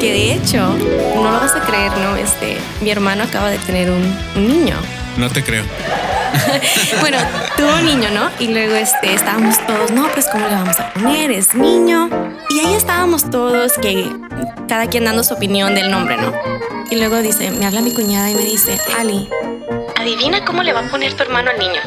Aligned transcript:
Que 0.00 0.12
de 0.12 0.32
hecho, 0.34 0.58
no 1.14 1.24
lo 1.24 1.40
vas 1.40 1.54
a 1.54 1.60
creer, 1.60 1.90
¿no? 1.98 2.16
Este, 2.16 2.56
mi 2.80 2.90
hermano 2.90 3.24
acaba 3.24 3.50
de 3.50 3.58
tener 3.58 3.90
un, 3.90 4.16
un 4.36 4.48
niño. 4.48 4.76
No 5.16 5.28
te 5.28 5.42
creo. 5.42 5.64
bueno, 7.00 7.18
tuvo 7.56 7.74
un 7.74 7.84
niño, 7.84 8.08
¿no? 8.12 8.30
Y 8.38 8.48
luego 8.48 8.74
este, 8.74 9.14
estábamos 9.14 9.58
todos, 9.66 9.90
no, 9.90 10.08
pues 10.12 10.26
¿cómo 10.30 10.46
le 10.46 10.54
vamos 10.54 10.78
a 10.78 10.92
poner? 10.92 11.30
Es 11.30 11.54
niño. 11.54 12.08
Y 12.50 12.60
ahí 12.60 12.74
estábamos 12.74 13.28
todos, 13.28 13.72
que 13.78 14.10
cada 14.68 14.86
quien 14.86 15.04
dando 15.04 15.24
su 15.24 15.34
opinión 15.34 15.74
del 15.74 15.90
nombre, 15.90 16.16
¿no? 16.16 16.32
Y 16.90 16.96
luego 16.96 17.16
dice, 17.18 17.50
me 17.50 17.66
habla 17.66 17.80
mi 17.80 17.92
cuñada 17.92 18.30
y 18.30 18.34
me 18.34 18.44
dice, 18.44 18.78
Ali, 18.98 19.28
adivina 19.96 20.44
cómo 20.44 20.62
le 20.62 20.72
va 20.72 20.80
a 20.80 20.90
poner 20.90 21.14
tu 21.14 21.22
hermano 21.22 21.50
al 21.50 21.58
niño. 21.58 21.80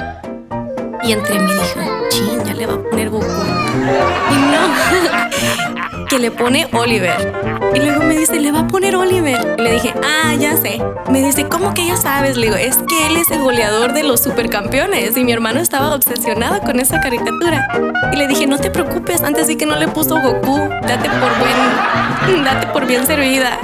Y 1.04 1.14
entre 1.14 1.40
mí 1.40 1.52
dijo, 1.52 2.08
ching, 2.10 2.44
ya 2.44 2.54
le 2.54 2.66
va 2.68 2.74
a 2.74 2.84
poner 2.84 3.10
Goku. 3.10 3.26
Y 3.26 4.36
no, 4.36 5.81
que 6.12 6.20
le 6.20 6.30
pone 6.30 6.68
Oliver. 6.74 7.34
Y 7.74 7.80
luego 7.80 8.04
me 8.04 8.18
dice, 8.18 8.38
le 8.38 8.52
va 8.52 8.60
a 8.60 8.68
poner 8.68 8.98
Oliver. 8.98 9.56
Y 9.58 9.62
le 9.62 9.72
dije, 9.72 9.94
ah, 10.04 10.36
ya 10.36 10.58
sé. 10.58 10.82
Me 11.10 11.24
dice, 11.24 11.48
¿cómo 11.48 11.74
que 11.74 11.88
ya 11.88 11.96
sabes? 11.96 12.36
Le 12.36 12.48
digo, 12.48 12.58
es 12.58 12.80
que 12.80 13.08
él 13.08 13.16
es 13.16 13.32
el 13.32 13.42
goleador 13.42 13.94
de 13.94 14.04
los 14.04 14.20
supercampeones. 14.20 15.16
Y 15.16 15.24
mi 15.24 15.32
hermano 15.32 15.62
estaba 15.62 15.96
obsesionado 15.96 16.60
con 16.64 16.82
esa 16.82 17.00
caricatura. 17.00 17.66
Y 18.12 18.18
le 18.18 18.28
dije, 18.28 18.46
no 18.46 18.60
te 18.60 18.70
preocupes, 18.70 19.22
antes 19.22 19.48
de 19.48 19.56
que 19.58 19.66
no 19.66 19.78
le 19.78 19.88
puso 19.88 20.20
Goku. 20.20 20.58
Date 20.58 21.10
por 21.10 21.32
buen, 21.40 22.44
date 22.44 22.68
por 22.74 22.86
bien 22.86 23.08
servida. 23.08 23.58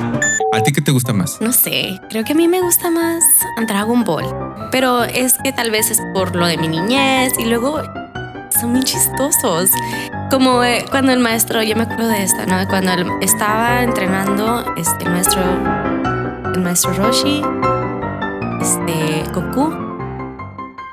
¿A 0.54 0.64
ti 0.64 0.72
qué 0.72 0.80
te 0.80 0.92
gusta 0.92 1.12
más? 1.12 1.42
No 1.42 1.52
sé, 1.52 2.00
creo 2.10 2.24
que 2.24 2.32
a 2.32 2.36
mí 2.36 2.48
me 2.48 2.62
gusta 2.62 2.90
más 2.90 3.26
Dragon 3.68 4.06
Ball. 4.06 4.26
Pero 4.72 5.04
es 5.04 5.34
que 5.44 5.52
tal 5.52 5.70
vez 5.70 5.92
es 5.92 6.00
por 6.14 6.34
lo 6.34 6.46
de 6.46 6.56
mi 6.56 6.70
niñez 6.70 7.34
y 7.40 7.44
luego 7.44 7.82
son 8.58 8.72
muy 8.72 8.84
chistosos. 8.84 9.70
Como 10.30 10.64
eh, 10.64 10.86
cuando 10.90 11.14
el 11.14 11.20
maestro, 11.20 11.64
yo 11.64 11.76
me 11.76 11.84
acuerdo 11.84 12.10
de 12.10 12.24
esta, 12.24 12.46
¿no? 12.46 12.68
Cuando 12.68 12.92
él 12.92 13.08
estaba 13.22 13.82
entrenando 13.82 14.76
este, 14.76 15.06
el 15.06 15.12
maestro, 15.12 15.42
el 16.54 16.62
maestro 16.62 16.94
Roshi, 16.94 17.42
este, 18.62 19.24
Goku. 19.34 19.88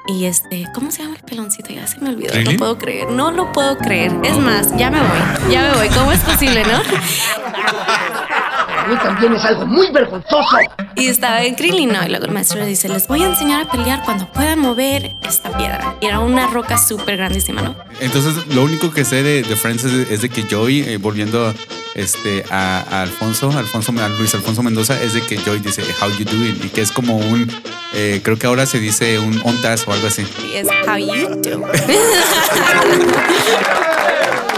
Y 0.07 0.27
este, 0.27 0.67
¿cómo 0.75 0.91
se 0.91 1.03
llama 1.03 1.17
el 1.17 1.23
peloncito? 1.23 1.73
Ya 1.73 1.87
se 1.87 1.99
me 1.99 2.11
olvidó. 2.11 2.33
¿Krillin? 2.33 2.53
No 2.53 2.59
puedo 2.59 2.79
creer, 2.79 3.11
no 3.11 3.31
lo 3.33 3.51
puedo 3.53 3.77
creer. 3.79 4.13
Es 4.23 4.39
más, 4.39 4.77
ya 4.77 4.91
me 4.91 5.01
voy, 5.01 5.53
ya 5.53 5.63
me 5.63 5.73
voy. 5.79 5.89
¿Cómo 5.89 6.13
es 6.13 6.21
posible, 6.21 6.63
no? 6.65 6.81
Para 8.85 8.97
mí 8.97 9.03
también 9.03 9.33
es 9.33 9.43
algo 9.47 9.65
muy 9.65 9.91
vergonzoso. 9.91 10.59
Y 10.95 11.07
estaba 11.07 11.43
en 11.43 11.55
Krillin, 11.55 11.91
¿no? 11.91 12.05
Y 12.05 12.11
luego 12.11 12.27
el 12.27 12.33
maestro 12.33 12.61
le 12.61 12.67
dice, 12.67 12.87
les 12.91 13.09
voy 13.09 13.23
a 13.23 13.29
enseñar 13.29 13.63
a 13.63 13.71
pelear 13.71 14.03
cuando 14.05 14.31
puedan 14.31 14.59
mover 14.59 15.17
esta 15.23 15.57
piedra. 15.57 15.97
Y 16.03 16.07
era 16.07 16.21
una 16.21 16.49
roca 16.49 16.77
súper 16.77 17.17
grandísima, 17.17 17.63
¿no? 17.63 17.75
Entonces, 18.01 18.47
lo 18.49 18.63
único 18.63 18.91
que 18.91 19.07
sé 19.07 19.23
de, 19.23 19.43
de 19.43 19.57
Friends 19.57 19.85
es, 19.85 20.11
es 20.11 20.21
de 20.21 20.29
que 20.29 20.43
Joey, 20.43 20.83
eh, 20.83 20.99
volviendo 20.99 21.55
este, 21.95 22.45
a, 22.51 22.85
a 22.91 23.01
Alfonso, 23.03 23.51
Alfonso, 23.57 23.95
a 23.99 24.09
Luis 24.11 24.35
Alfonso 24.35 24.63
Mendoza, 24.63 25.03
es 25.03 25.15
de 25.15 25.23
que 25.23 25.39
Joey 25.39 25.61
dice, 25.61 25.83
How 26.03 26.11
you 26.11 26.27
doing? 26.27 26.61
Y 26.63 26.69
que 26.69 26.83
es 26.83 26.93
como 26.93 27.17
un, 27.17 27.51
eh, 27.95 28.21
creo 28.23 28.39
que 28.39 28.47
ahora 28.47 28.67
se 28.67 28.81
dice 28.81 29.19
un 29.19 29.41
ontas 29.45 29.89
o 29.89 29.95
algo 29.95 30.09
así. 30.09 30.27
Y 30.47 30.57
es 30.57 30.69
how 30.87 30.99
you 30.99 31.37
do. 31.37 31.63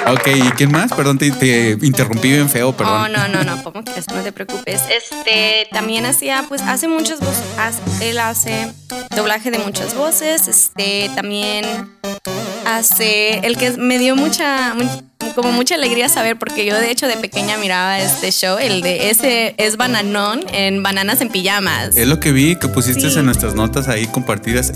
Ok, 0.09 0.29
¿y 0.37 0.41
quién 0.53 0.71
más? 0.73 0.93
Perdón, 0.93 1.19
te, 1.19 1.31
te 1.33 1.77
interrumpí 1.83 2.29
bien 2.31 2.49
feo, 2.49 2.69
Oh, 2.69 2.73
perdón. 2.77 3.13
no, 3.13 3.29
no, 3.29 3.43
no, 3.45 3.63
¿cómo 3.65 3.83
que 3.85 3.91
No 4.15 4.23
te 4.23 4.33
preocupes. 4.33 4.81
Este, 4.89 5.67
también 5.73 6.07
hacía, 6.07 6.45
pues, 6.49 6.63
hace 6.63 6.87
muchas 6.89 7.21
voces. 7.21 7.43
Él 8.01 8.19
hace 8.19 8.73
doblaje 9.17 9.51
de 9.51 9.59
muchas 9.59 9.95
voces. 9.95 10.47
Este, 10.49 11.11
también 11.15 11.65
hace. 12.67 13.39
El 13.47 13.57
que 13.57 13.73
me 13.73 13.99
dio 13.99 14.17
mucha. 14.17 14.75
mu- 14.75 15.03
como 15.35 15.53
mucha 15.53 15.75
alegría 15.75 16.09
saber, 16.09 16.39
porque 16.39 16.65
yo 16.65 16.79
de 16.79 16.91
hecho 16.91 17.07
de 17.09 17.17
pequeña 17.17 17.59
miraba 17.59 17.99
este 17.99 18.31
show, 18.33 18.57
el 18.59 18.81
de 18.81 19.11
ese 19.11 19.55
es 19.59 19.77
Bananón 19.77 20.41
en 20.53 20.83
Bananas 20.83 21.21
en 21.21 21.29
Pijamas. 21.29 21.95
Es 21.97 22.07
lo 22.07 22.21
que 22.21 22.33
vi 22.33 22.57
que 22.57 22.69
pusiste 22.69 23.11
Sí. 23.11 23.19
en 23.19 23.27
nuestras 23.27 23.55
notas 23.55 23.89
ahí 23.89 24.07
compartidas. 24.07 24.73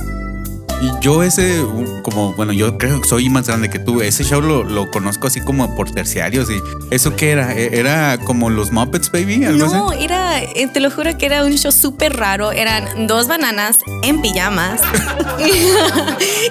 Y 0.83 0.91
yo 1.03 1.23
ese, 1.23 1.63
como, 2.03 2.33
bueno, 2.35 2.53
yo 2.55 2.79
creo 2.79 3.01
que 3.03 3.09
soy 3.09 3.29
más 3.29 3.47
grande 3.47 3.69
que 3.69 3.79
tú. 3.79 4.01
Ese 4.01 4.25
show 4.25 4.41
lo, 4.41 4.65
lo 4.65 4.91
conozco 4.91 5.27
así 5.27 5.41
como 5.43 5.75
por 5.77 5.91
terciarios. 5.91 6.49
¿Y 6.51 6.63
eso 6.91 7.17
qué 7.17 7.33
era? 7.33 7.53
¿E- 7.55 7.79
¿Era 7.79 8.17
como 8.19 8.49
los 8.49 8.73
Muppets, 8.73 9.13
baby? 9.13 9.45
¿Algo 9.45 9.67
No, 9.67 9.91
así? 9.91 10.05
era, 10.05 10.41
eh, 10.43 10.69
te 10.73 10.81
lo 10.81 10.91
juro 10.91 11.19
que 11.19 11.27
era 11.27 11.45
un 11.45 11.53
show 11.59 11.71
súper 11.71 12.17
raro. 12.17 12.51
Eran 12.53 13.07
dos 13.07 13.29
bananas 13.29 13.79
en 14.03 14.23
pijamas. 14.23 14.81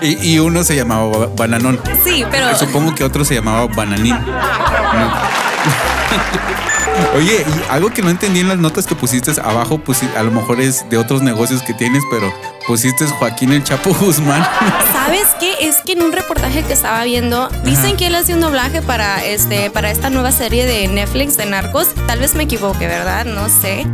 Y, 0.01 0.33
y 0.33 0.39
uno 0.39 0.63
se 0.63 0.75
llamaba 0.75 1.05
Ba- 1.17 1.29
Bananón. 1.35 1.79
sí, 2.05 2.23
pero 2.31 2.55
Supongo 2.57 2.95
que 2.95 3.03
otro 3.03 3.25
se 3.25 3.35
llamaba 3.35 3.67
Bananín. 3.67 4.15
Oye, 7.15 7.45
y 7.47 7.71
algo 7.71 7.89
que 7.89 8.01
no 8.01 8.09
entendí 8.09 8.39
en 8.39 8.47
las 8.47 8.57
notas 8.57 8.85
que 8.85 8.95
pusiste 8.95 9.31
abajo, 9.41 9.79
pues 9.79 10.01
a 10.03 10.23
lo 10.23 10.31
mejor 10.31 10.61
es 10.61 10.85
de 10.89 10.97
otros 10.97 11.21
negocios 11.21 11.61
que 11.63 11.73
tienes, 11.73 12.03
pero 12.09 12.33
pusiste 12.67 13.05
Joaquín 13.05 13.51
el 13.53 13.63
Chapo 13.63 13.93
Guzmán. 13.93 14.45
¿sabes 15.09 15.27
qué? 15.39 15.67
Es 15.67 15.77
que 15.77 15.93
en 15.93 16.03
un 16.03 16.11
reportaje 16.11 16.63
que 16.63 16.73
estaba 16.73 17.03
viendo, 17.03 17.49
dicen 17.63 17.97
que 17.97 18.07
él 18.07 18.15
hace 18.15 18.35
un 18.35 18.41
doblaje 18.41 18.81
para, 18.83 19.25
este, 19.25 19.71
para 19.71 19.89
esta 19.89 20.09
nueva 20.11 20.31
serie 20.31 20.65
de 20.65 20.87
Netflix 20.87 21.35
de 21.35 21.47
Narcos. 21.47 21.87
Tal 22.05 22.19
vez 22.19 22.35
me 22.35 22.43
equivoque, 22.43 22.85
¿verdad? 22.85 23.25
No 23.25 23.49
sé. 23.49 23.87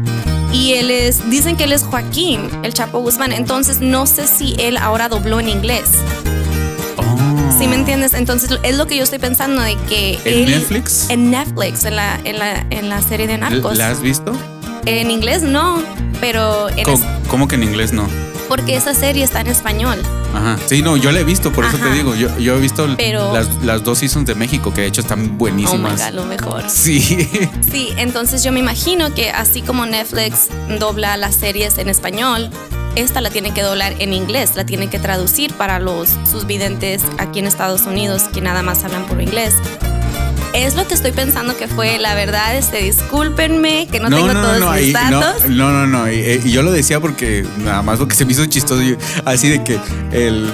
Y 0.51 0.73
él 0.73 0.91
es, 0.91 1.29
dicen 1.29 1.55
que 1.55 1.63
él 1.65 1.71
es 1.71 1.83
Joaquín, 1.83 2.49
el 2.63 2.73
Chapo 2.73 2.99
Guzmán. 2.99 3.31
Entonces 3.31 3.79
no 3.79 4.05
sé 4.05 4.27
si 4.27 4.55
él 4.59 4.77
ahora 4.77 5.07
dobló 5.07 5.39
en 5.39 5.47
inglés. 5.47 5.85
¿Sí 7.57 7.67
me 7.67 7.75
entiendes? 7.75 8.13
Entonces 8.13 8.49
es 8.63 8.77
lo 8.77 8.85
que 8.85 8.97
yo 8.97 9.03
estoy 9.03 9.19
pensando 9.19 9.61
de 9.61 9.75
que 9.87 10.19
¿En 10.25 10.43
él- 10.43 10.51
Netflix? 10.51 11.09
En 11.09 11.31
Netflix, 11.31 11.85
en 11.85 11.95
la, 11.95 12.19
en 12.23 12.37
la, 12.39 12.65
en 12.69 12.89
la 12.89 13.01
serie 13.01 13.27
de 13.27 13.37
Narcos. 13.37 13.77
¿La 13.77 13.89
has 13.89 14.01
visto? 14.01 14.33
En 14.85 15.09
inglés 15.09 15.41
no, 15.41 15.81
pero 16.19 16.69
en 16.69 16.83
¿Cómo, 16.83 16.97
es- 16.97 17.27
cómo 17.29 17.47
que 17.47 17.55
en 17.55 17.63
inglés 17.63 17.93
no? 17.93 18.07
porque 18.47 18.75
esa 18.75 18.93
serie 18.93 19.23
está 19.23 19.41
en 19.41 19.47
español. 19.47 19.99
Ajá. 20.35 20.59
Sí, 20.67 20.83
no, 20.83 20.97
yo 20.97 21.11
la 21.11 21.21
he 21.21 21.23
visto, 21.23 21.51
por 21.51 21.65
eso 21.65 21.77
Ajá. 21.77 21.87
te 21.87 21.93
digo. 21.93 22.13
Yo, 22.13 22.37
yo 22.37 22.55
he 22.57 22.59
visto 22.59 22.87
Pero- 22.95 23.33
las, 23.33 23.47
las 23.63 23.83
dos 23.83 23.97
seasons 23.97 24.27
de 24.27 24.35
México, 24.35 24.71
que 24.71 24.81
de 24.81 24.87
hecho 24.87 25.01
están 25.01 25.19
Oh 25.21 25.23
my 25.23 25.29
buenísimas. 25.29 25.99
God, 26.05 26.13
lo 26.13 26.25
mejor. 26.25 26.63
Sí. 26.69 26.99
Sí, 27.71 27.89
entonces 27.97 28.43
yo 28.43 28.51
me 28.51 28.59
imagino 28.59 29.15
que 29.15 29.31
así 29.31 29.63
como 29.63 29.87
Netflix 29.87 30.49
dobla 30.79 31.17
las 31.17 31.33
series 31.35 31.79
en 31.79 31.89
español, 31.89 32.51
esta 32.95 33.21
la 33.21 33.29
tiene 33.29 33.53
que 33.53 33.61
doblar 33.61 33.95
en 33.99 34.13
inglés, 34.13 34.51
la 34.55 34.65
tiene 34.65 34.89
que 34.89 34.99
traducir 34.99 35.53
para 35.53 35.79
los 35.79 36.09
sus 36.29 36.45
videntes 36.45 37.01
aquí 37.17 37.39
en 37.39 37.47
Estados 37.47 37.81
Unidos 37.81 38.23
que 38.33 38.41
nada 38.41 38.61
más 38.61 38.83
hablan 38.83 39.05
por 39.05 39.21
inglés. 39.21 39.55
Es 40.53 40.75
lo 40.75 40.87
que 40.87 40.93
estoy 40.93 41.11
pensando 41.11 41.57
que 41.57 41.67
fue, 41.67 41.99
la 41.99 42.15
verdad, 42.15 42.55
este, 42.55 42.77
discúlpenme 42.77 43.87
que 43.91 43.99
no, 43.99 44.09
tengo 44.09 44.31
todos 44.31 44.75
mis 44.75 44.93
no, 44.93 45.21
datos. 45.21 45.49
no, 45.49 45.71
no, 45.71 45.85
no, 45.85 46.09
y, 46.09 46.41
y 46.45 46.51
yo 46.51 46.63
lo 46.63 46.71
decía 46.71 47.01
porque 47.01 47.45
nada 47.57 47.81
más 47.81 47.99
porque 47.99 48.15
se 48.15 48.23
me 48.23 48.31
hizo 48.31 48.45
chistoso, 48.45 48.81
así 49.25 49.49
de 49.49 49.63
que 49.63 49.77
el... 50.13 50.49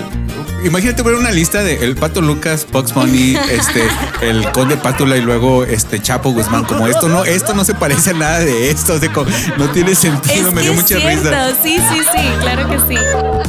Imagínate 0.63 1.01
ver 1.01 1.15
una 1.15 1.31
lista 1.31 1.63
de 1.63 1.83
el 1.83 1.95
Pato 1.95 2.21
Lucas, 2.21 2.67
Bugs 2.71 2.93
Bunny, 2.93 3.35
este, 3.51 3.83
el 4.21 4.49
Conde 4.51 4.77
Pátula 4.77 5.17
y 5.17 5.21
luego 5.21 5.63
este 5.63 6.01
Chapo 6.01 6.31
Guzmán. 6.31 6.65
Como 6.65 6.87
esto 6.87 7.09
no, 7.09 7.23
esto 7.25 7.53
no 7.53 7.63
se 7.65 7.73
parece 7.73 8.11
a 8.11 8.13
nada 8.13 8.39
de 8.39 8.69
esto, 8.69 8.93
o 8.93 8.99
sea, 8.99 9.11
como, 9.11 9.29
no 9.57 9.69
tiene 9.71 9.95
sentido, 9.95 10.49
Es 10.49 10.53
me 10.53 10.61
dio 10.61 10.73
mucha 10.73 10.99
cierto, 10.99 11.07
risa. 11.09 11.53
sí, 11.61 11.77
sí, 11.77 12.01
sí, 12.15 12.27
claro 12.41 12.69
que 12.69 12.77
sí. 12.87 12.99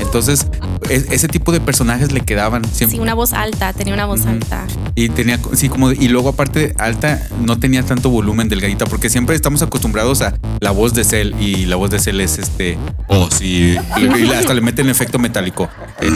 Entonces, 0.01 0.47
es- 0.89 1.11
ese 1.11 1.29
tipo 1.29 1.53
de 1.53 1.61
personajes 1.61 2.13
le 2.13 2.21
quedaban 2.21 2.65
siempre. 2.65 2.97
Sí, 2.97 3.01
una 3.03 3.15
voz 3.15 3.33
alta, 3.33 3.73
tenía 3.73 3.95
una 3.95 4.07
voz 4.07 4.27
alta. 4.27 4.67
Y 4.95 5.09
tenía, 5.09 5.39
sí, 5.55 5.69
como, 5.69 5.93
y 5.93 6.09
luego 6.09 6.31
aparte 6.31 6.75
alta, 6.79 7.27
no 7.41 7.59
tenía 7.59 7.83
tanto 7.83 8.11
volumen 8.11 8.49
delgadita, 8.49 8.85
porque 8.87 9.09
siempre 9.11 9.35
estamos 9.37 9.63
acostumbrados 9.63 10.23
a 10.23 10.35
la 10.61 10.71
voz 10.71 10.95
de 10.95 11.05
Cell 11.05 11.35
y 11.41 11.67
la 11.67 11.77
voz 11.77 11.91
de 11.91 11.99
Cell 11.99 12.21
es 12.21 12.39
este, 12.39 12.77
oh, 13.09 13.29
sí, 13.31 13.77
y, 13.97 14.31
hasta 14.33 14.55
le 14.55 14.61
meten 14.61 14.89
efecto 14.89 15.19
metálico. 15.19 15.69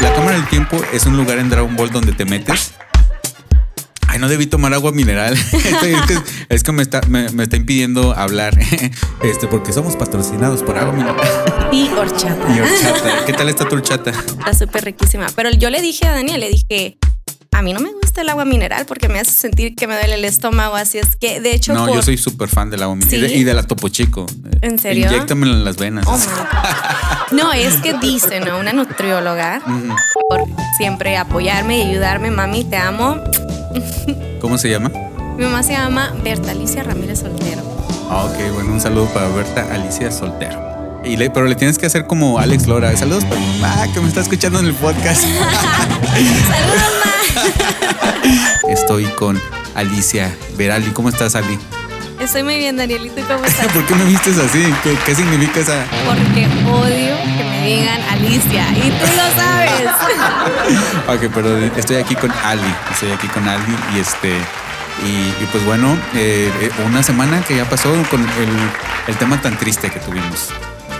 La 0.00 0.14
cámara 0.14 0.32
del 0.32 0.48
tiempo 0.48 0.78
es 0.94 1.04
un 1.04 1.16
lugar 1.16 1.38
en 1.38 1.50
Dragon 1.50 1.76
Ball 1.76 1.90
donde 1.90 2.12
te 2.12 2.24
metes. 2.24 2.72
Ay, 4.10 4.18
no 4.18 4.28
debí 4.28 4.46
tomar 4.46 4.74
agua 4.74 4.90
mineral. 4.90 5.34
Es, 6.48 6.64
que, 6.64 6.72
me 6.72 6.82
está, 6.82 7.00
me, 7.08 7.30
me 7.30 7.44
está 7.44 7.56
impidiendo 7.56 8.12
hablar. 8.12 8.58
Este, 9.22 9.46
porque 9.46 9.72
somos 9.72 9.96
patrocinados 9.96 10.62
por 10.62 10.76
agua 10.76 10.92
mineral. 10.92 11.16
Y 11.70 11.88
horchata. 11.90 12.56
Y 12.56 12.58
horchata. 12.60 13.24
¿Qué 13.26 13.32
tal 13.34 13.48
está 13.48 13.68
tu 13.68 13.76
horchata? 13.76 14.10
Está 14.10 14.54
súper 14.54 14.84
riquísima. 14.84 15.26
Pero 15.36 15.50
yo 15.50 15.70
le 15.70 15.80
dije 15.80 16.06
a 16.06 16.12
Daniel, 16.12 16.40
le 16.40 16.48
dije, 16.48 16.98
a 17.52 17.62
mí 17.62 17.72
no 17.72 17.80
me 17.80 17.92
gusta 17.92 18.22
el 18.22 18.28
agua 18.30 18.44
mineral 18.44 18.86
porque 18.86 19.08
me 19.08 19.20
hace 19.20 19.32
sentir 19.32 19.76
que 19.76 19.86
me 19.86 19.94
duele 19.94 20.14
el 20.14 20.24
estómago. 20.24 20.74
Así 20.74 20.98
es 20.98 21.14
que, 21.16 21.40
de 21.40 21.52
hecho, 21.54 21.74
No, 21.74 21.86
por- 21.86 21.94
yo 21.94 22.02
soy 22.02 22.16
súper 22.16 22.48
fan 22.48 22.70
del 22.70 22.82
agua 22.82 22.96
mineral. 22.96 23.28
¿Sí? 23.28 23.36
Y, 23.36 23.44
de, 23.44 23.54
la 23.54 23.62
Topo 23.62 23.88
Chico. 23.90 24.26
¿En 24.62 24.78
serio? 24.78 25.06
Inyéctamela 25.06 25.52
en 25.52 25.64
las 25.64 25.76
venas. 25.76 26.06
Oh. 26.08 26.18
No, 27.32 27.52
es 27.52 27.76
que 27.76 27.92
dice, 27.94 28.40
¿no? 28.40 28.58
Una 28.58 28.72
nutrióloga, 28.72 29.62
por 30.28 30.46
siempre 30.78 31.16
apoyarme 31.16 31.78
y 31.78 31.90
ayudarme. 31.90 32.30
Mami, 32.30 32.64
te 32.64 32.76
amo. 32.76 33.22
¿Cómo 34.40 34.58
se 34.58 34.70
llama? 34.70 34.90
Mi 35.36 35.44
mamá 35.44 35.62
se 35.62 35.72
llama 35.72 36.14
Bertalicia 36.22 36.82
Ramírez 36.82 37.20
Soltero. 37.20 37.62
Ah, 38.10 38.24
ok, 38.24 38.54
bueno, 38.54 38.72
un 38.72 38.80
saludo 38.80 39.06
para 39.06 39.28
Berta 39.28 39.66
Alicia 39.72 40.10
Soltero. 40.10 40.58
Y 41.04 41.16
le, 41.16 41.30
pero 41.30 41.46
le 41.46 41.54
tienes 41.54 41.78
que 41.78 41.86
hacer 41.86 42.06
como 42.06 42.38
Alex 42.38 42.66
Lora. 42.66 42.94
Saludos 42.96 43.24
para 43.24 43.40
mi 43.40 43.58
mamá 43.58 43.92
que 43.92 44.00
me 44.00 44.08
está 44.08 44.20
escuchando 44.20 44.58
en 44.58 44.66
el 44.66 44.74
podcast. 44.74 45.22
¡Saludos, 46.50 46.92
ma! 47.34 48.68
Estoy 48.68 49.04
con 49.04 49.40
Alicia 49.74 50.36
Verali. 50.58 50.90
¿Cómo 50.90 51.08
estás, 51.08 51.36
Ali? 51.36 51.58
Estoy 52.20 52.42
muy 52.42 52.58
bien, 52.58 52.76
Danielito. 52.76 53.22
¿Cómo 53.26 53.44
estás? 53.44 53.66
¿Por 53.72 53.86
qué 53.86 53.94
me 53.94 54.04
vistes 54.04 54.36
así? 54.36 54.62
¿Qué, 54.82 54.94
qué 55.06 55.14
significa 55.14 55.60
esa? 55.60 55.86
Porque 56.06 56.46
odio 56.68 57.16
que 57.16 57.44
me 57.44 57.66
digan 57.66 58.00
Alicia 58.10 58.68
y 58.72 58.90
tú 58.90 59.06
lo 59.06 59.40
sabes. 59.40 59.90
ok, 61.26 61.32
pero 61.34 61.56
estoy 61.76 61.96
aquí 61.96 62.14
con 62.14 62.30
Ali. 62.44 62.74
Estoy 62.92 63.12
aquí 63.12 63.26
con 63.28 63.48
Ali 63.48 63.74
y 63.96 64.00
este. 64.00 64.34
Y, 65.02 65.42
y 65.42 65.48
pues 65.50 65.64
bueno, 65.64 65.96
eh, 66.14 66.52
eh, 66.60 66.70
una 66.86 67.02
semana 67.02 67.42
que 67.42 67.56
ya 67.56 67.64
pasó 67.64 67.90
con 68.10 68.20
el, 68.20 68.50
el 69.06 69.16
tema 69.16 69.40
tan 69.40 69.56
triste 69.56 69.88
que 69.88 69.98
tuvimos. 69.98 70.50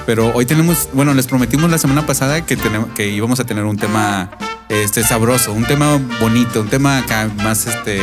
Pero 0.07 0.33
hoy 0.35 0.47
tenemos, 0.47 0.89
bueno, 0.95 1.13
les 1.13 1.27
prometimos 1.27 1.71
la 1.71 1.77
semana 1.77 2.07
pasada 2.07 2.41
que, 2.47 2.57
tenemos, 2.57 2.89
que 2.97 3.09
íbamos 3.09 3.41
a 3.41 3.45
tener 3.45 3.65
un 3.65 3.77
tema 3.77 4.31
este, 4.71 5.03
sabroso, 5.05 5.53
un 5.53 5.67
tema 5.67 6.01
bonito, 6.19 6.63
un 6.63 6.69
tema 6.69 6.97
acá 6.97 7.29
más, 7.43 7.67
este, 7.67 8.01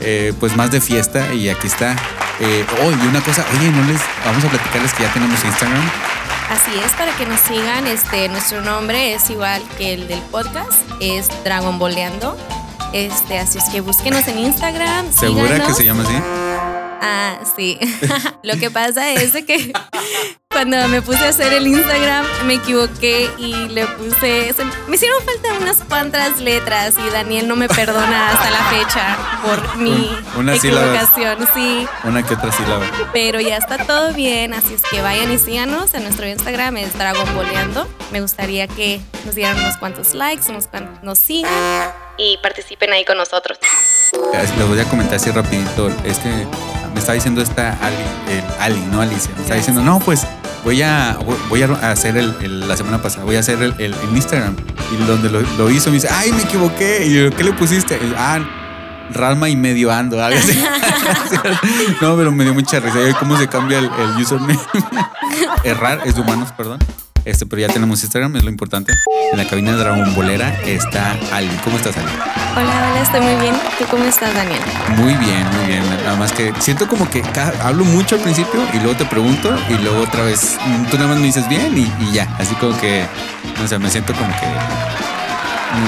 eh, 0.00 0.34
pues 0.38 0.54
más 0.54 0.70
de 0.70 0.82
fiesta. 0.82 1.32
Y 1.32 1.48
aquí 1.48 1.66
está. 1.66 1.96
Eh, 2.40 2.66
oh, 2.82 2.90
y 2.90 3.06
una 3.06 3.20
cosa, 3.22 3.44
oye, 3.58 3.70
no 3.70 3.82
les 3.84 4.00
vamos 4.24 4.44
a 4.44 4.48
platicarles 4.48 4.92
que 4.92 5.02
ya 5.04 5.12
tenemos 5.12 5.42
Instagram. 5.44 5.90
Así 6.50 6.70
es, 6.84 6.92
para 6.92 7.12
que 7.16 7.26
nos 7.26 7.40
sigan, 7.40 7.86
este, 7.86 8.28
nuestro 8.28 8.60
nombre 8.60 9.14
es 9.14 9.30
igual 9.30 9.62
que 9.78 9.94
el 9.94 10.06
del 10.06 10.20
podcast, 10.20 10.82
es 11.00 11.28
Dragon 11.44 11.78
Boleando. 11.78 12.36
Este, 12.92 13.38
así 13.38 13.58
es 13.58 13.64
que 13.64 13.80
búsquenos 13.80 14.28
en 14.28 14.38
Instagram. 14.38 15.12
¿Segura 15.12 15.48
síganos. 15.48 15.66
que 15.66 15.74
se 15.74 15.84
llama 15.84 16.04
así? 16.04 16.45
Ah, 17.00 17.38
sí. 17.56 17.78
Lo 18.42 18.56
que 18.58 18.70
pasa 18.70 19.12
es 19.12 19.32
que 19.44 19.72
cuando 20.50 20.88
me 20.88 21.02
puse 21.02 21.24
a 21.24 21.28
hacer 21.28 21.52
el 21.52 21.66
Instagram 21.66 22.24
me 22.46 22.54
equivoqué 22.54 23.28
y 23.38 23.52
le 23.68 23.86
puse. 23.86 24.52
se- 24.54 24.64
me 24.88 24.96
hicieron 24.96 25.22
falta 25.24 25.52
unas 25.60 25.76
cuantas 25.88 26.40
letras 26.40 26.94
y 26.98 27.10
Daniel 27.10 27.46
no 27.48 27.56
me 27.56 27.68
perdona 27.68 28.30
hasta 28.30 28.50
la 28.50 28.64
fecha 28.64 29.16
por 29.44 29.76
mi 29.76 30.08
sílabas. 30.58 30.64
equivocación. 30.64 31.48
Sí, 31.54 31.86
Una 32.04 32.22
que 32.26 32.34
otra 32.34 32.50
sílaba. 32.52 32.84
pero 33.12 33.40
ya 33.40 33.56
está 33.56 33.78
todo 33.84 34.12
bien, 34.14 34.54
así 34.54 34.74
es 34.74 34.82
que 34.90 35.02
vayan 35.02 35.30
y 35.32 35.38
síganos 35.38 35.92
en 35.94 36.04
nuestro 36.04 36.26
Instagram, 36.26 36.76
es 36.78 36.96
Dragon 36.96 37.34
Boleando. 37.34 37.88
Me 38.12 38.20
gustaría 38.20 38.66
que 38.68 39.00
nos 39.24 39.34
dieran 39.34 39.58
unos 39.58 39.76
cuantos 39.76 40.14
likes, 40.14 40.48
unos 40.50 40.68
cuantos 40.68 41.02
nos 41.02 41.18
sigan 41.18 41.92
y 42.16 42.38
participen 42.38 42.92
ahí 42.92 43.04
con 43.04 43.18
nosotros. 43.18 43.58
Les 44.56 44.68
voy 44.68 44.78
a 44.80 44.84
comentar 44.84 45.16
así 45.16 45.30
rapidito. 45.30 45.88
Es 46.04 46.18
que 46.18 46.46
me 46.96 47.00
está 47.00 47.12
diciendo 47.12 47.42
esta 47.42 47.76
Ali, 47.82 47.96
el 48.30 48.42
Ali, 48.58 48.80
no 48.90 49.02
Alicia. 49.02 49.30
Me 49.36 49.42
está 49.42 49.54
diciendo, 49.54 49.82
no, 49.82 49.98
pues 50.00 50.26
voy 50.64 50.80
a, 50.80 51.18
voy 51.50 51.62
a 51.62 51.90
hacer 51.90 52.16
el, 52.16 52.66
la 52.66 52.74
semana 52.74 53.02
pasada, 53.02 53.24
voy 53.24 53.36
a 53.36 53.40
hacer 53.40 53.62
el, 53.62 53.74
el- 53.78 53.94
Instagram. 54.14 54.56
Y 54.90 55.04
donde 55.04 55.28
lo, 55.28 55.70
hizo 55.70 55.90
me 55.90 55.96
dice, 55.96 56.08
ay, 56.10 56.32
me 56.32 56.40
equivoqué. 56.42 57.04
Y 57.06 57.12
yo, 57.14 57.30
¿qué 57.36 57.44
le 57.44 57.52
pusiste? 57.52 58.00
Ah, 58.16 58.38
Ralma 59.12 59.50
y 59.50 59.56
medio 59.56 59.92
ando. 59.92 60.20
algo 60.24 60.40
no, 62.00 62.16
pero 62.16 62.32
me 62.32 62.44
dio 62.44 62.54
mucha 62.54 62.80
risa. 62.80 62.98
¿Cómo 63.18 63.36
se 63.36 63.46
cambia 63.46 63.78
el, 63.78 63.84
el 63.84 64.22
username? 64.22 64.58
Errar 65.64 66.00
es 66.06 66.14
de 66.14 66.22
humanos, 66.22 66.48
perdón. 66.56 66.78
Este, 67.26 67.44
pero 67.44 67.60
ya 67.60 67.68
tenemos 67.68 68.00
Instagram, 68.04 68.36
es 68.36 68.44
lo 68.44 68.50
importante. 68.50 68.92
En 69.32 69.36
la 69.36 69.48
cabina 69.48 69.72
de 69.72 69.78
Dragon 69.78 70.14
Bolera 70.14 70.48
está 70.64 71.16
Ali. 71.32 71.50
¿Cómo 71.64 71.76
estás, 71.76 71.96
Ali? 71.96 72.06
Hola, 72.56 72.90
hola, 72.90 73.02
estoy 73.02 73.20
muy 73.20 73.34
bien. 73.42 73.54
¿Tú 73.78 73.84
cómo 73.90 74.04
estás, 74.04 74.32
Daniel? 74.32 74.60
Muy 74.96 75.12
bien, 75.14 75.44
muy 75.56 75.66
bien. 75.66 75.82
Nada 76.04 76.14
más 76.16 76.30
que 76.30 76.52
siento 76.60 76.86
como 76.86 77.10
que 77.10 77.24
hablo 77.64 77.84
mucho 77.84 78.14
al 78.14 78.20
principio 78.20 78.60
y 78.72 78.76
luego 78.76 78.96
te 78.96 79.04
pregunto 79.06 79.50
y 79.68 79.74
luego 79.82 80.02
otra 80.02 80.22
vez 80.22 80.56
mm, 80.64 80.84
tú 80.84 80.98
nada 80.98 81.08
más 81.08 81.18
me 81.18 81.26
dices 81.26 81.48
bien 81.48 81.76
y, 81.76 81.92
y 82.04 82.12
ya. 82.12 82.32
Así 82.38 82.54
como 82.54 82.78
que, 82.78 83.04
no 83.60 83.66
sé, 83.66 83.76
me 83.80 83.90
siento 83.90 84.14
como 84.14 84.28
que. 84.28 85.05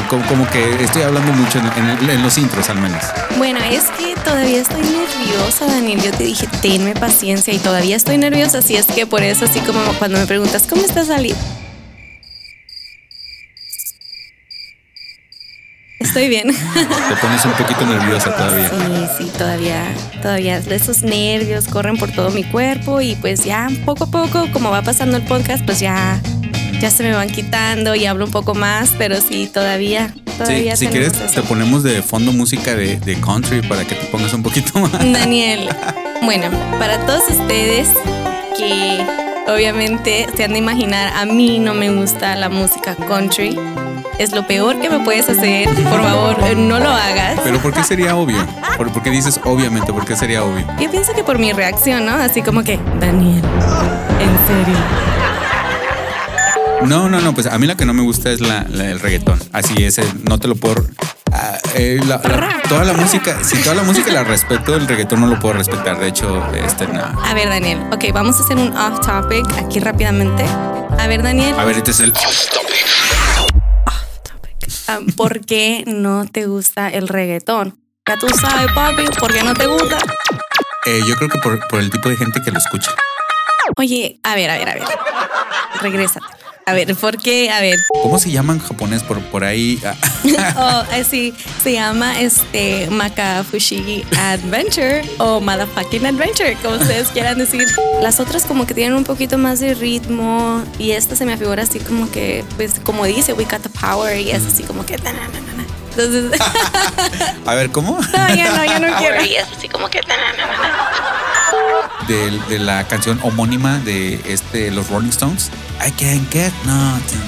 Como, 0.08 0.26
como 0.26 0.50
que 0.50 0.82
estoy 0.82 1.02
hablando 1.02 1.32
mucho 1.32 1.58
en, 1.58 1.66
en 1.66 2.10
en 2.10 2.22
los 2.22 2.38
intros 2.38 2.68
al 2.70 2.78
menos. 2.80 3.02
Bueno, 3.36 3.60
es 3.60 3.84
que 3.98 4.14
todavía 4.22 4.60
estoy 4.60 4.82
nerviosa, 4.82 5.66
Daniel. 5.66 6.00
Yo 6.02 6.10
te 6.12 6.24
dije, 6.24 6.46
tenme 6.60 6.94
paciencia 6.94 7.52
y 7.52 7.58
todavía 7.58 7.96
estoy 7.96 8.18
nerviosa, 8.18 8.58
así 8.58 8.76
es 8.76 8.86
que 8.86 9.06
por 9.06 9.22
eso, 9.22 9.44
así 9.44 9.60
como 9.60 9.80
cuando 9.98 10.18
me 10.18 10.26
preguntas, 10.26 10.66
¿cómo 10.68 10.82
estás, 10.82 11.10
Ali? 11.10 11.34
Estoy 16.00 16.28
bien. 16.28 16.48
Te 16.74 17.16
pones 17.16 17.44
un 17.44 17.52
poquito 17.52 17.84
nerviosa 17.86 18.34
todavía. 18.34 18.68
Sí, 18.70 19.24
sí, 19.24 19.30
todavía, 19.36 19.84
todavía 20.22 20.58
esos 20.58 21.02
nervios 21.02 21.66
corren 21.66 21.96
por 21.96 22.10
todo 22.12 22.30
mi 22.30 22.44
cuerpo 22.44 23.00
y 23.00 23.16
pues 23.16 23.44
ya 23.44 23.68
poco 23.84 24.04
a 24.04 24.10
poco, 24.10 24.48
como 24.52 24.70
va 24.70 24.82
pasando 24.82 25.16
el 25.16 25.24
podcast, 25.24 25.64
pues 25.64 25.80
ya, 25.80 26.20
ya 26.80 26.90
se 26.90 27.02
me 27.02 27.12
van 27.12 27.28
quitando 27.28 27.94
y 27.94 28.06
hablo 28.06 28.24
un 28.24 28.30
poco 28.30 28.54
más, 28.54 28.90
pero 28.98 29.16
sí, 29.20 29.50
todavía, 29.52 30.12
Sí, 30.14 30.32
todavía 30.38 30.76
si 30.76 30.86
tenemos 30.86 31.12
quieres, 31.16 31.30
eso. 31.32 31.40
te 31.42 31.46
ponemos 31.48 31.82
de 31.82 32.02
fondo 32.02 32.32
música 32.32 32.74
de, 32.74 32.96
de 33.00 33.20
country 33.20 33.62
para 33.62 33.84
que 33.84 33.94
te 33.96 34.06
pongas 34.06 34.32
un 34.34 34.42
poquito 34.42 34.78
más. 34.78 34.92
Daniel, 35.12 35.68
bueno, 36.22 36.46
para 36.78 36.98
todos 37.06 37.22
ustedes 37.30 37.88
que 38.56 39.04
obviamente 39.52 40.26
se 40.36 40.44
han 40.44 40.52
de 40.52 40.58
imaginar, 40.58 41.12
a 41.16 41.24
mí 41.24 41.58
no 41.58 41.74
me 41.74 41.90
gusta 41.90 42.36
la 42.36 42.48
música 42.48 42.94
country. 42.94 43.58
Es 44.18 44.32
lo 44.32 44.46
peor 44.48 44.80
que 44.80 44.90
me 44.90 44.98
puedes 45.00 45.28
hacer. 45.28 45.68
Por 45.68 46.02
favor, 46.02 46.56
no 46.56 46.80
lo 46.80 46.88
hagas. 46.90 47.38
Pero 47.44 47.60
¿por 47.60 47.72
qué 47.72 47.84
sería 47.84 48.16
obvio? 48.16 48.44
¿Por, 48.76 48.90
por 48.92 49.00
qué 49.02 49.10
dices 49.10 49.38
obviamente? 49.44 49.92
¿Por 49.92 50.04
qué 50.04 50.16
sería 50.16 50.42
obvio? 50.42 50.66
Yo 50.80 50.90
pienso 50.90 51.12
que 51.14 51.22
por 51.22 51.38
mi 51.38 51.52
reacción, 51.52 52.04
¿no? 52.04 52.12
Así 52.14 52.42
como 52.42 52.64
que, 52.64 52.80
Daniel, 53.00 53.42
en 54.20 54.38
serio. 54.48 55.17
No, 56.82 57.08
no, 57.08 57.20
no, 57.20 57.34
pues 57.34 57.46
a 57.46 57.58
mí 57.58 57.66
la 57.66 57.76
que 57.76 57.84
no 57.84 57.92
me 57.92 58.02
gusta 58.02 58.30
es 58.30 58.40
la, 58.40 58.64
la- 58.68 58.90
el 58.90 59.00
reggaetón. 59.00 59.38
Así 59.52 59.82
es, 59.84 59.98
eh, 59.98 60.04
no 60.22 60.38
te 60.38 60.48
lo 60.48 60.54
puedo. 60.56 60.84
ah, 61.32 61.58
eh, 61.74 62.00
la- 62.06 62.16
la- 62.24 62.62
toda 62.68 62.84
la 62.84 62.92
música, 62.94 63.42
si 63.44 63.58
toda 63.62 63.74
la 63.74 63.82
música 63.82 64.10
la 64.12 64.24
respeto, 64.24 64.74
el 64.74 64.86
reggaetón 64.88 65.20
no 65.20 65.26
lo 65.26 65.38
puedo 65.38 65.54
respetar. 65.54 65.98
De 65.98 66.08
hecho, 66.08 66.42
este 66.54 66.86
no. 66.86 67.02
A 67.02 67.34
ver, 67.34 67.48
Daniel, 67.48 67.80
ok, 67.92 68.04
vamos 68.14 68.40
a 68.40 68.44
hacer 68.44 68.56
un 68.56 68.74
off 68.76 69.04
topic 69.04 69.44
aquí 69.58 69.80
rápidamente. 69.80 70.44
A 70.98 71.06
ver, 71.06 71.22
Daniel, 71.22 71.54
A 71.58 71.64
ver, 71.64 71.76
este 71.78 71.90
es 71.90 72.00
el. 72.00 72.12
ah, 74.88 74.98
¿por 75.16 75.44
qué 75.44 75.84
no 75.86 76.26
te 76.26 76.46
gusta 76.46 76.88
el 76.88 77.08
reggaetón? 77.08 77.78
Ya 78.06 78.16
tú 78.18 78.26
sabes, 78.40 78.72
papi, 78.72 79.04
¿por 79.18 79.32
qué 79.32 79.42
no 79.42 79.52
te 79.54 79.66
gusta? 79.66 79.98
eh, 80.86 81.00
yo 81.06 81.14
creo 81.16 81.28
que 81.28 81.38
por, 81.38 81.66
por 81.68 81.80
el 81.80 81.90
tipo 81.90 82.08
de 82.08 82.16
gente 82.16 82.40
que 82.42 82.50
lo 82.50 82.58
escucha. 82.58 82.90
Oye, 83.76 84.18
a 84.22 84.34
ver, 84.34 84.50
a 84.50 84.54
ver, 84.56 84.68
a 84.70 84.74
ver. 84.74 84.84
Regrésate. 85.82 86.24
A 86.68 86.74
ver, 86.74 86.94
¿por 86.96 87.16
qué? 87.16 87.48
A 87.48 87.62
ver. 87.62 87.78
¿Cómo 88.02 88.18
se 88.18 88.30
llama 88.30 88.52
en 88.52 88.58
japonés 88.58 89.02
por, 89.02 89.22
por 89.30 89.42
ahí? 89.42 89.80
Ah, 89.82 89.94
Oh, 90.90 90.94
eh, 90.94 91.02
sí, 91.02 91.32
se 91.62 91.72
llama 91.72 92.20
este 92.20 92.88
Makafushigi 92.90 94.04
Adventure 94.18 95.02
o 95.16 95.40
Motherfucking 95.40 96.04
Adventure, 96.04 96.58
como 96.62 96.76
ustedes 96.76 97.08
quieran 97.08 97.38
decir. 97.38 97.66
Las 98.02 98.20
otras 98.20 98.44
como 98.44 98.66
que 98.66 98.74
tienen 98.74 98.94
un 98.98 99.04
poquito 99.04 99.38
más 99.38 99.60
de 99.60 99.72
ritmo 99.72 100.62
y 100.78 100.90
esta 100.90 101.16
se 101.16 101.24
me 101.24 101.38
figura 101.38 101.62
así 101.62 101.78
como 101.78 102.10
que, 102.10 102.44
pues 102.56 102.74
como 102.84 103.06
dice, 103.06 103.32
we 103.32 103.44
got 103.44 103.62
the 103.62 103.70
power 103.70 104.20
y 104.20 104.30
es 104.30 104.44
así 104.44 104.62
como 104.62 104.84
que... 104.84 104.98
na. 104.98 105.57
Entonces, 105.98 106.40
a 107.46 107.54
ver, 107.54 107.70
¿cómo? 107.70 107.98
no, 108.12 108.34
ya 108.34 108.52
no, 108.56 108.64
ya 108.64 108.78
no 108.78 108.96
quiero. 108.98 109.24
Y 109.24 109.34
es 109.36 109.46
así 109.56 109.68
como 109.68 109.88
que. 109.88 110.00
De, 112.06 112.30
de 112.48 112.58
la 112.58 112.86
canción 112.86 113.18
homónima 113.22 113.78
de 113.80 114.20
este, 114.26 114.70
los 114.70 114.88
Rolling 114.88 115.10
Stones. 115.10 115.50
I 115.86 115.90
can't 115.92 116.30
get 116.32 116.52
nothing. 116.64 117.20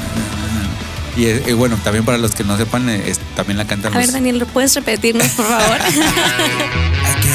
Y 1.17 1.27
eh, 1.27 1.43
eh, 1.49 1.53
bueno, 1.55 1.77
también 1.83 2.05
para 2.05 2.19
los 2.19 2.35
que 2.35 2.45
no 2.45 2.57
sepan, 2.57 2.89
eh, 2.89 3.03
es- 3.11 3.19
también 3.35 3.59
la 3.59 3.67
cantan 3.67 3.93
A 3.95 3.99
ver. 3.99 4.13
Daniel, 4.13 4.39
¿lo 4.39 4.47
puedes 4.47 4.75
repetirnos, 4.77 5.27
por 5.31 5.45
favor? 5.45 5.77
I 5.89 7.15
can't 7.21 7.30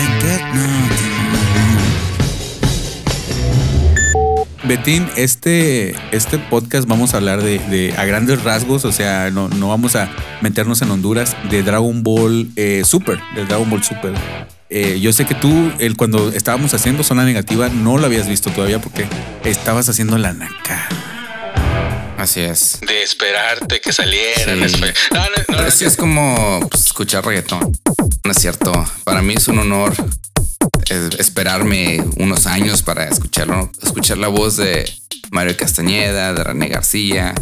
Betín, 4.68 5.08
este, 5.16 5.96
este 6.12 6.40
podcast 6.40 6.88
vamos 6.88 7.14
a 7.14 7.18
hablar 7.18 7.44
de, 7.44 7.60
de- 7.60 7.94
a 7.98 8.06
grandes 8.06 8.44
rasgos, 8.44 8.84
o 8.86 8.92
sea, 8.92 9.30
no, 9.30 9.48
no 9.48 9.70
vamos 9.70 9.96
a 9.96 10.10
meternos 10.42 10.82
en 10.82 10.90
Honduras, 10.90 11.36
de 11.52 11.62
Dragon 11.62 12.02
Ball 12.02 12.50
eh, 12.56 12.82
Super, 12.84 13.20
de 13.36 13.46
Dragon 13.46 13.70
Ball 13.70 13.84
Super. 13.84 14.14
Eh, 14.72 15.00
yo 15.00 15.14
sé 15.14 15.26
que 15.26 15.36
tú, 15.36 15.72
el, 15.78 15.96
cuando 15.96 16.30
estábamos 16.30 16.74
haciendo 16.74 17.04
Zona 17.04 17.26
Negativa, 17.26 17.70
no 17.70 17.98
lo 18.00 18.08
habías 18.08 18.28
visto 18.28 18.50
todavía 18.50 18.80
porque 18.80 19.06
estabas 19.44 19.88
haciendo 19.88 20.18
la 20.18 20.34
naca. 20.34 20.88
Así 22.18 22.40
es. 22.42 22.80
de 22.88 23.04
esperarte 23.04 23.80
que 23.82 23.94
salieran. 23.94 24.68
Sí. 24.68 24.82
No, 25.14 25.20
no, 25.20 25.26
no, 25.30 25.58
Pero 25.58 25.70
sí 25.72 25.86
es 25.86 25.96
como 25.96 26.68
pues, 26.72 26.88
escuchar 26.88 27.24
reggaetón. 27.24 27.78
No 28.24 28.32
es 28.32 28.38
cierto. 28.40 28.72
Para 29.04 29.22
mí 29.22 29.36
es 29.38 29.48
un 29.48 29.60
honor 29.60 29.94
esperarme 30.90 32.04
unos 32.18 32.48
años 32.48 32.82
para 32.82 33.06
escucharlo, 33.08 33.72
escuchar 33.82 34.18
la 34.18 34.28
voz 34.28 34.58
de 34.58 34.90
Mario 35.32 35.58
Castañeda, 35.58 36.34
de 36.34 36.44
René 36.44 36.68
García, 36.68 37.34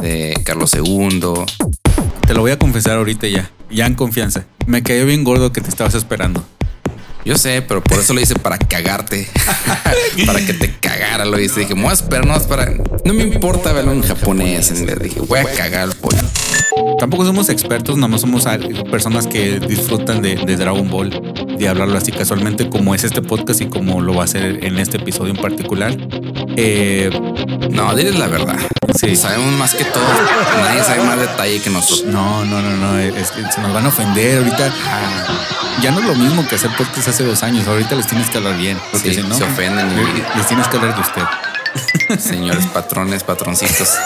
de 0.00 0.40
Carlos 0.44 0.72
II. 0.74 1.20
Te 2.26 2.34
lo 2.34 2.40
voy 2.40 2.52
a 2.52 2.58
confesar 2.58 2.98
ahorita 2.98 3.26
ya, 3.26 3.50
ya 3.70 3.86
en 3.86 3.94
confianza. 3.94 4.46
Me 4.66 4.82
cayó 4.82 5.06
bien 5.06 5.24
gordo 5.24 5.52
que 5.52 5.60
te 5.60 5.68
estabas 5.68 5.94
esperando. 5.94 6.44
Yo 7.24 7.36
sé, 7.38 7.62
pero 7.62 7.82
por 7.82 7.98
eso 7.98 8.12
lo 8.12 8.20
hice 8.20 8.34
para 8.34 8.58
cagarte. 8.58 9.28
para 10.26 10.44
que 10.44 10.52
te 10.52 10.74
cagara, 10.78 11.24
lo 11.24 11.38
hice. 11.40 11.60
Dije, 11.60 11.74
me 11.74 11.82
voy 11.84 11.92
a 11.92 12.38
para. 12.48 12.70
No 13.04 13.14
me 13.14 13.22
importa 13.22 13.72
verlo 13.72 13.92
en 13.92 14.02
japonés. 14.02 14.70
En 14.70 14.78
inglés. 14.78 14.98
Dije, 15.00 15.20
voy 15.20 15.38
a 15.40 15.44
cagar 15.44 15.82
al 15.82 15.94
pollo. 15.94 16.18
Tampoco 16.98 17.24
somos 17.24 17.48
expertos, 17.48 17.96
nomás 17.96 18.20
somos 18.20 18.46
al- 18.46 18.84
personas 18.90 19.26
que 19.26 19.58
disfrutan 19.60 20.20
de, 20.22 20.36
de 20.36 20.56
Dragon 20.56 20.88
Ball, 20.90 21.10
de 21.58 21.68
hablarlo 21.68 21.96
así 21.98 22.12
casualmente, 22.12 22.68
como 22.68 22.94
es 22.94 23.04
este 23.04 23.22
podcast 23.22 23.60
y 23.60 23.66
como 23.66 24.00
lo 24.00 24.14
va 24.14 24.22
a 24.22 24.24
hacer 24.24 24.64
en 24.64 24.78
este 24.78 24.96
episodio 24.98 25.30
en 25.34 25.40
particular. 25.40 25.96
Eh, 26.56 27.10
No, 27.70 27.94
diles 27.94 28.18
la 28.18 28.26
verdad. 28.28 28.56
Sí. 28.98 29.16
Sabemos 29.16 29.52
más 29.58 29.74
que 29.74 29.84
todos. 29.84 30.08
Nadie 30.60 30.82
sabe 30.84 31.02
más 31.04 31.18
detalle 31.18 31.60
que 31.60 31.70
nosotros. 31.70 32.04
no, 32.12 32.44
no, 32.44 32.60
no, 32.62 32.76
no, 32.76 32.98
es 32.98 33.30
que 33.30 33.42
se 33.50 33.60
nos 33.60 33.72
van 33.72 33.86
a 33.86 33.88
ofender 33.88 34.38
ahorita. 34.38 34.72
ah, 34.86 35.63
ya 35.82 35.90
no 35.90 36.00
es 36.00 36.06
lo 36.06 36.14
mismo 36.14 36.46
que 36.46 36.54
hacer 36.56 36.70
podcast 36.76 37.08
hace 37.08 37.24
dos 37.24 37.42
años. 37.42 37.66
Ahorita 37.66 37.94
les 37.94 38.06
tienes 38.06 38.28
que 38.30 38.38
hablar 38.38 38.56
bien, 38.56 38.78
porque 38.90 39.10
Sí, 39.14 39.22
si 39.22 39.26
no, 39.28 39.34
se 39.34 39.44
ofenden 39.44 39.90
y- 39.92 40.36
les 40.38 40.46
tienes 40.46 40.66
que 40.68 40.76
hablar 40.76 40.94
de 40.94 41.00
usted. 41.00 41.22
Señores 42.18 42.66
patrones, 42.66 43.22
patroncitos. 43.22 43.90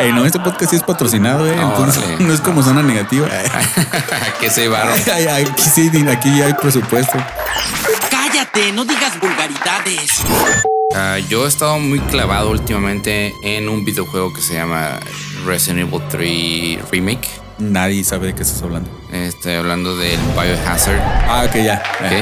Eh, 0.00 0.10
no, 0.12 0.26
este 0.26 0.40
podcast 0.40 0.70
sí 0.72 0.76
es 0.76 0.82
patrocinado, 0.82 1.46
eh, 1.46 1.54
entonces 1.54 2.02
Órale. 2.02 2.24
no 2.24 2.34
es 2.34 2.40
como 2.40 2.64
zona 2.64 2.82
negativa. 2.82 3.28
que 4.40 4.50
se 4.50 4.68
ay, 4.74 5.46
Aquí 5.52 5.70
sí, 5.70 5.88
aquí 6.10 6.42
hay 6.42 6.52
presupuesto. 6.54 7.16
Cállate, 8.10 8.72
no 8.72 8.84
digas 8.84 9.12
vulgaridades. 9.20 10.20
Ah, 10.96 11.18
yo 11.28 11.44
he 11.44 11.48
estado 11.48 11.78
muy 11.78 12.00
clavado 12.00 12.50
últimamente 12.50 13.34
en 13.42 13.68
un 13.68 13.84
videojuego 13.84 14.32
que 14.32 14.40
se 14.40 14.54
llama 14.54 14.98
Resident 15.46 15.88
Evil 15.88 16.02
3 16.08 16.90
Remake. 16.90 17.28
Nadie 17.72 18.04
sabe 18.04 18.28
de 18.28 18.34
qué 18.34 18.42
estás 18.42 18.62
hablando. 18.62 18.90
Estoy 19.12 19.54
hablando 19.54 19.96
del 19.96 20.18
Biohazard. 20.34 20.98
Ah, 21.28 21.44
ok, 21.48 21.54
ya. 21.56 21.82
Ok, 22.00 22.12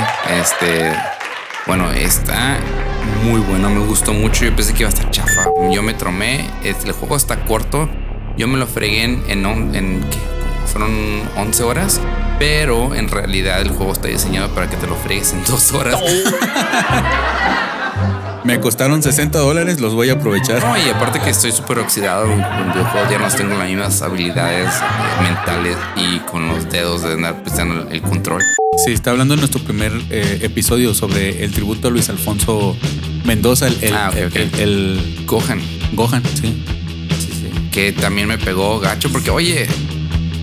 Este, 0.41 0.93
bueno, 1.67 1.91
está 1.93 2.59
muy 3.25 3.41
bueno, 3.41 3.69
me 3.71 3.85
gustó 3.85 4.13
mucho. 4.13 4.45
Yo 4.45 4.55
pensé 4.55 4.73
que 4.75 4.81
iba 4.83 4.91
a 4.91 4.93
estar 4.95 5.11
chafa. 5.11 5.45
Yo 5.73 5.83
me 5.83 5.95
tromé. 5.95 6.49
este, 6.63 6.89
el 6.89 6.93
juego 6.93 7.17
está 7.17 7.45
corto. 7.45 7.89
Yo 8.37 8.47
me 8.49 8.57
lo 8.59 8.67
fregué 8.67 9.05
en, 9.05 9.23
en, 9.29 9.45
en- 9.75 10.01
¿qué? 10.11 10.19
fueron 10.67 10.91
11 11.37 11.63
horas, 11.65 12.01
pero 12.39 12.95
en 12.95 13.09
realidad 13.11 13.61
el 13.61 13.71
juego 13.71 13.93
está 13.93 14.09
diseñado 14.09 14.49
para 14.55 14.71
que 14.71 14.77
te 14.77 14.87
lo 14.87 14.95
fregues 14.97 15.33
en 15.35 15.45
dos 15.45 15.73
horas. 15.73 16.01
Me 18.45 18.59
costaron 18.61 19.03
60 19.03 19.39
dólares, 19.39 19.81
los 19.81 19.95
voy 19.95 20.09
a 20.11 20.15
aprovechar. 20.15 20.61
No, 20.65 20.77
y 20.77 20.89
aparte 20.91 21.21
que 21.21 21.31
estoy 21.31 21.53
súper 21.53 21.79
oxidado 21.79 22.25
con 22.27 22.33
el 22.41 22.73
videojuego, 22.73 23.11
ya 23.11 23.19
no 23.19 23.29
tengo 23.29 23.55
las 23.57 23.69
mismas 23.69 24.03
habilidades 24.03 24.69
eh, 24.69 25.23
mentales 25.23 25.77
y 25.97 26.19
con 26.29 26.49
los 26.49 26.69
dedos 26.69 27.03
de 27.03 27.13
andar 27.13 27.43
pisando 27.45 27.89
el, 27.89 28.03
control. 28.03 28.43
Sí, 28.85 28.93
está 28.93 29.13
hablando 29.13 29.35
en 29.35 29.41
nuestro 29.41 29.63
primer 29.63 29.93
eh, 30.11 30.41
episodio 30.43 30.93
sobre 30.93 31.45
el 31.45 31.53
tributo 31.53 31.87
a 31.89 31.91
Luis 31.93 32.09
Alfonso 32.09 32.77
Mendoza, 33.25 33.69
el, 33.69 33.79
el, 33.83 33.95
Ah, 33.95 34.11
ok, 34.13 34.27
ok. 34.27 34.37
el- 34.37 34.55
el 34.61 35.25
Gohan, 35.27 35.61
Gohan, 35.93 36.23
sí. 36.35 36.65
sí, 37.21 37.29
sí, 37.33 37.69
que 37.71 37.93
también 37.93 38.27
me 38.27 38.39
pegó 38.39 38.81
gacho 38.81 39.09
porque, 39.13 39.31
oye, 39.31 39.69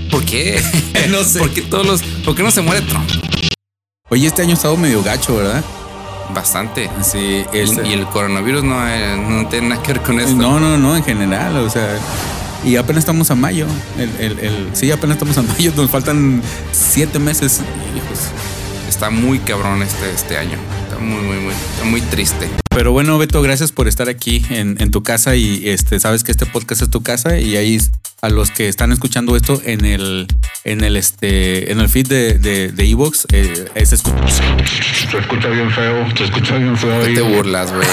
¿por 0.09 0.23
qué? 0.23 0.61
No 1.09 1.23
sé. 1.25 1.39
¿Por 1.39 1.49
qué 1.49 1.63
todos 1.63 1.85
los, 1.85 2.01
por 2.23 2.33
qué 2.33 2.43
no 2.43 2.51
se 2.51 2.61
muere 2.61 2.81
Trump? 2.83 3.09
Oye, 4.09 4.25
este 4.27 4.41
año 4.41 4.51
ha 4.51 4.53
estado 4.53 4.77
medio 4.77 5.03
gacho, 5.03 5.35
¿verdad? 5.35 5.63
Bastante. 6.33 6.89
Sí, 7.01 7.43
Y, 7.53 7.57
este- 7.57 7.87
y 7.87 7.93
el 7.93 8.05
coronavirus 8.07 8.63
no, 8.63 8.87
eh, 8.87 9.15
no 9.17 9.47
tiene 9.47 9.69
nada 9.69 9.81
que 9.83 9.93
ver 9.93 10.01
con 10.01 10.19
esto. 10.19 10.35
No, 10.35 10.59
no, 10.59 10.77
no, 10.77 10.95
en 10.95 11.03
general, 11.03 11.57
o 11.57 11.69
sea. 11.69 11.97
Y 12.63 12.75
apenas 12.75 12.99
estamos 13.03 13.31
a 13.31 13.35
mayo. 13.35 13.65
El, 13.97 14.09
el- 14.19 14.39
el- 14.39 14.69
sí, 14.73 14.91
apenas 14.91 15.15
estamos 15.15 15.37
a 15.37 15.41
mayo. 15.53 15.71
Nos 15.75 15.89
faltan 15.89 16.41
siete 16.71 17.19
meses. 17.19 17.61
hijos. 17.95 18.19
Está 18.87 19.09
muy 19.09 19.39
cabrón 19.39 19.81
este, 19.81 20.09
este 20.13 20.37
año. 20.37 20.57
Está 20.83 20.97
muy, 20.99 21.21
muy, 21.23 21.37
muy, 21.37 21.53
está 21.53 21.85
muy 21.85 22.01
triste. 22.01 22.49
Pero 22.69 22.91
bueno, 22.91 23.17
Beto, 23.17 23.41
gracias 23.41 23.71
por 23.71 23.87
estar 23.87 24.09
aquí 24.09 24.45
en, 24.49 24.75
en 24.81 24.91
tu 24.91 25.03
casa 25.03 25.35
y 25.35 25.67
este 25.69 25.99
sabes 25.99 26.23
que 26.23 26.31
este 26.31 26.45
podcast 26.45 26.81
es 26.81 26.89
tu 26.89 27.01
casa 27.01 27.37
y 27.39 27.55
ahí 27.57 27.79
a 28.21 28.29
los 28.29 28.51
que 28.51 28.67
están 28.67 28.91
escuchando 28.91 29.35
esto 29.35 29.61
en 29.65 29.85
el 29.85 30.27
en 30.65 30.83
el 30.83 30.97
este 30.97 31.71
en 31.71 31.79
el 31.79 31.87
feed 31.89 32.07
de 32.07 32.33
de, 32.39 32.71
de 32.71 32.85
Evox, 32.89 33.27
eh, 33.31 33.69
es 33.75 33.93
escu- 33.93 34.13
Se 35.09 35.17
escucha 35.17 35.47
bien 35.49 35.71
feo, 35.71 36.05
se 36.17 36.23
escucha 36.25 36.55
bien 36.57 36.75
feo. 36.77 36.97
No 36.99 37.13
te 37.13 37.21
burlas, 37.21 37.73
güey. 37.73 37.87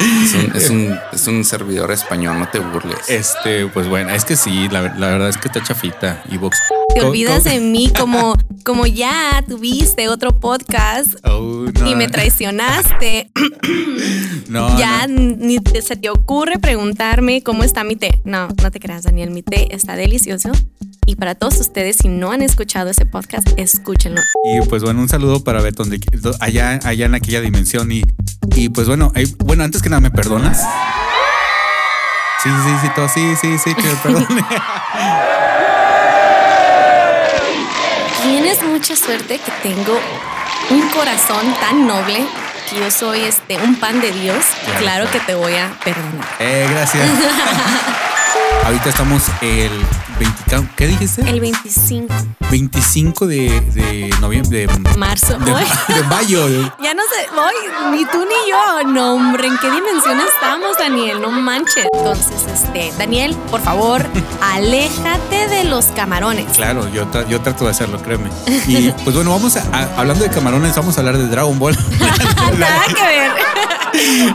Es 0.00 0.34
un, 0.34 0.52
es, 0.56 0.70
un, 0.70 0.98
es 1.12 1.26
un 1.26 1.44
servidor 1.44 1.90
español, 1.92 2.38
no 2.38 2.48
te 2.48 2.58
burles. 2.58 3.08
este 3.08 3.66
pues 3.66 3.86
bueno, 3.88 4.10
es 4.10 4.24
que 4.24 4.36
sí, 4.36 4.68
la, 4.70 4.82
la 4.96 5.08
verdad 5.08 5.28
es 5.28 5.36
que 5.38 5.48
está 5.48 5.62
chafita 5.62 6.22
Evox. 6.30 6.58
Te 6.94 7.00
olvidas 7.02 7.44
de 7.44 7.60
mí 7.60 7.92
como, 7.98 8.34
como 8.64 8.86
ya 8.86 9.44
tuviste 9.46 10.08
otro 10.08 10.40
podcast 10.40 11.14
Oh, 11.24 11.66
no, 11.80 11.90
y 11.90 11.94
me 11.94 12.08
traicionaste. 12.08 13.30
no, 14.48 14.78
ya 14.78 15.06
no. 15.06 15.36
ni 15.38 15.58
te- 15.60 15.82
se 15.82 15.96
te 15.96 16.08
ocurre 16.10 16.58
preguntarme 16.58 17.42
cómo 17.42 17.62
está 17.64 17.84
mi 17.84 17.96
té. 17.96 18.20
No, 18.24 18.48
no 18.62 18.70
te 18.70 18.80
creas, 18.80 19.02
Daniel. 19.04 19.30
Mi 19.30 19.42
té 19.42 19.74
está 19.74 19.96
delicioso. 19.96 20.50
Y 21.06 21.16
para 21.16 21.34
todos 21.34 21.60
ustedes, 21.60 21.96
si 21.98 22.08
no 22.08 22.32
han 22.32 22.40
escuchado 22.40 22.88
ese 22.88 23.04
podcast, 23.04 23.46
escúchenlo. 23.58 24.22
Y 24.44 24.66
pues 24.68 24.82
bueno, 24.82 25.00
un 25.00 25.08
saludo 25.08 25.44
para 25.44 25.60
Beto 25.60 25.82
donde 25.84 26.00
allá 26.40 26.80
allá 26.84 27.06
en 27.06 27.14
aquella 27.14 27.42
dimensión 27.42 27.92
y 27.92 28.02
y 28.56 28.70
pues 28.70 28.86
bueno, 28.86 29.12
eh, 29.14 29.26
bueno, 29.44 29.64
antes 29.64 29.82
que 29.82 29.90
nada 29.90 30.00
me 30.00 30.10
perdonas. 30.10 30.58
Sí, 32.42 32.48
sí, 32.50 32.70
sí, 32.82 32.88
todo, 32.94 33.08
sí, 33.08 33.34
sí, 33.40 33.58
sí, 33.58 33.74
que 33.74 33.82
me 33.82 33.96
perdone. 34.02 34.26
Tienes 38.24 38.62
mucha 38.64 38.96
suerte 38.96 39.38
que 39.38 39.52
tengo 39.62 40.00
un 40.70 40.88
corazón 40.88 41.54
tan 41.60 41.86
noble 41.86 42.24
que 42.70 42.76
yo 42.80 42.90
soy 42.90 43.20
este 43.20 43.56
un 43.58 43.76
pan 43.76 44.00
de 44.00 44.10
Dios. 44.12 44.42
Claro, 44.64 44.78
Claro 44.78 45.04
claro. 45.04 45.10
que 45.12 45.20
te 45.20 45.34
voy 45.34 45.54
a 45.56 45.68
perdonar. 45.84 46.26
Eh, 46.38 46.66
gracias. 46.70 47.06
Ahorita 48.62 48.88
estamos 48.88 49.22
el 49.42 49.70
20, 50.18 50.68
¿qué 50.76 50.86
dijiste? 50.86 51.28
El 51.28 51.40
25 51.40 52.14
25 52.50 53.26
de, 53.26 53.60
de 53.72 54.14
noviembre, 54.20 54.66
de, 54.66 54.96
marzo. 54.96 55.36
de, 55.38 55.52
de 55.94 56.02
mayo. 56.08 56.46
ya 56.82 56.94
no 56.94 57.02
sé, 57.02 57.28
hoy 57.36 57.90
ni 57.96 58.04
tú 58.06 58.18
ni 58.24 58.50
yo. 58.50 58.88
No, 58.90 59.14
hombre, 59.14 59.48
¿en 59.48 59.58
qué 59.58 59.70
dimensión 59.70 60.18
estamos, 60.20 60.78
Daniel? 60.78 61.20
No 61.20 61.30
manches. 61.30 61.86
Entonces, 61.92 62.32
este, 62.54 62.92
Daniel, 62.96 63.34
por 63.50 63.60
favor, 63.60 64.06
aléjate 64.40 65.48
de 65.48 65.64
los 65.64 65.86
camarones. 65.86 66.46
Claro, 66.56 66.88
yo, 66.88 67.06
tra- 67.10 67.26
yo 67.28 67.40
trato 67.40 67.64
de 67.64 67.70
hacerlo, 67.72 68.00
créeme. 68.00 68.30
Y 68.66 68.92
pues 69.04 69.14
bueno, 69.16 69.30
vamos 69.32 69.56
a, 69.56 69.62
a- 69.72 70.00
hablando 70.00 70.24
de 70.24 70.30
camarones, 70.30 70.74
vamos 70.76 70.96
a 70.96 71.00
hablar 71.00 71.18
de 71.18 71.26
Dragon 71.26 71.58
Ball. 71.58 71.76
Nada 72.58 72.84
que 72.86 73.02
ver. 73.02 73.32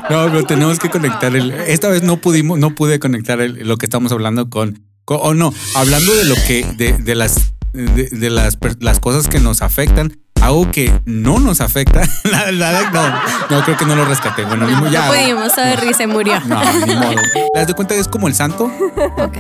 No, 0.09 0.25
pero 0.31 0.43
tenemos 0.45 0.79
que 0.79 0.89
conectar 0.89 1.35
el. 1.35 1.51
Esta 1.51 1.89
vez 1.89 2.03
no 2.03 2.17
pudimos, 2.17 2.59
no 2.59 2.75
pude 2.75 2.99
conectar 2.99 3.41
el- 3.41 3.67
lo 3.67 3.77
que 3.77 3.85
estamos 3.85 4.11
hablando 4.11 4.49
con. 4.49 4.83
o 5.05 5.33
no, 5.33 5.53
hablando 5.75 6.13
de 6.15 6.25
lo 6.25 6.35
que, 6.47 6.65
de, 6.77 6.93
de 6.93 7.15
las, 7.15 7.53
de, 7.73 8.09
de 8.09 8.29
las, 8.29 8.57
las 8.79 8.99
cosas 8.99 9.27
que 9.27 9.39
nos 9.39 9.61
afectan. 9.61 10.17
Algo 10.41 10.72
que 10.72 10.91
no 11.05 11.39
nos 11.39 11.60
afecta. 11.62 12.01
Nada, 12.53 12.81
no, 12.91 13.58
no, 13.58 13.63
creo 13.65 13.77
que 13.77 13.86
no 13.86 13.96
lo 13.96 14.05
rescaté. 14.05 14.46
Bueno, 14.46 14.67
No, 14.67 14.89
ya. 14.89 15.05
no 15.08 15.13
pudimos, 15.13 15.51
sorry, 15.53 15.93
se 15.93 16.08
murió. 16.08 16.39
No, 16.46 16.62
ni 16.86 16.96
modo. 16.96 17.15
¿Te 17.53 17.60
das 17.60 17.67
de 17.67 17.74
cuenta 17.74 17.93
que 17.96 18.01
es 18.01 18.08
como 18.08 18.27
el 18.27 18.34
santo? 18.36 18.72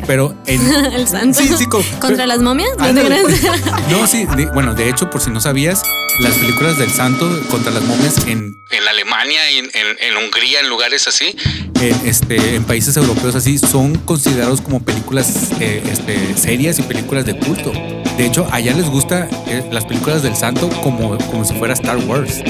Pero 0.05 0.35
en. 0.45 0.59
El 0.93 1.07
santo. 1.07 1.39
Sí, 1.39 1.47
sí, 1.57 1.65
co- 1.67 1.83
¿Contra 2.01 2.25
las 2.27 2.39
momias? 2.39 2.69
¿No 2.77 2.85
Ándale. 2.85 3.23
creas? 3.23 3.61
No, 3.89 4.07
sí, 4.07 4.25
de- 4.35 4.47
bueno, 4.47 4.73
de 4.73 4.89
hecho, 4.89 5.09
por 5.09 5.21
si 5.21 5.29
no 5.31 5.39
sabías, 5.39 5.81
las 6.19 6.33
películas 6.33 6.77
del 6.77 6.91
santo 6.91 7.29
contra 7.49 7.71
las 7.71 7.83
momias 7.83 8.17
en, 8.27 8.61
En 8.69 8.87
Alemania 8.89 9.49
y 9.51 9.59
en, 9.59 9.65
en- 9.65 9.97
en 10.01 10.17
Hungría, 10.25 10.59
en 10.61 10.69
lugares 10.69 11.07
así, 11.07 11.35
en, 11.79 11.95
este, 12.07 12.55
en 12.55 12.63
países 12.65 12.97
europeos 12.97 13.35
así 13.35 13.57
son 13.57 13.95
considerados 13.99 14.61
como 14.61 14.81
películas 14.83 15.51
eh, 15.59 15.81
este, 15.91 16.35
serias 16.37 16.77
y 16.79 16.81
películas 16.83 17.25
de 17.25 17.37
culto. 17.37 17.71
De 18.17 18.25
hecho, 18.25 18.47
allá 18.51 18.73
les 18.73 18.89
gusta 18.89 19.29
eh, 19.47 19.63
las 19.71 19.85
películas 19.85 20.21
del 20.23 20.35
santo 20.35 20.67
como, 20.83 20.88
como 20.97 21.45
si 21.45 21.53
fuera 21.55 21.73
Star 21.73 21.97
Wars. 22.07 22.41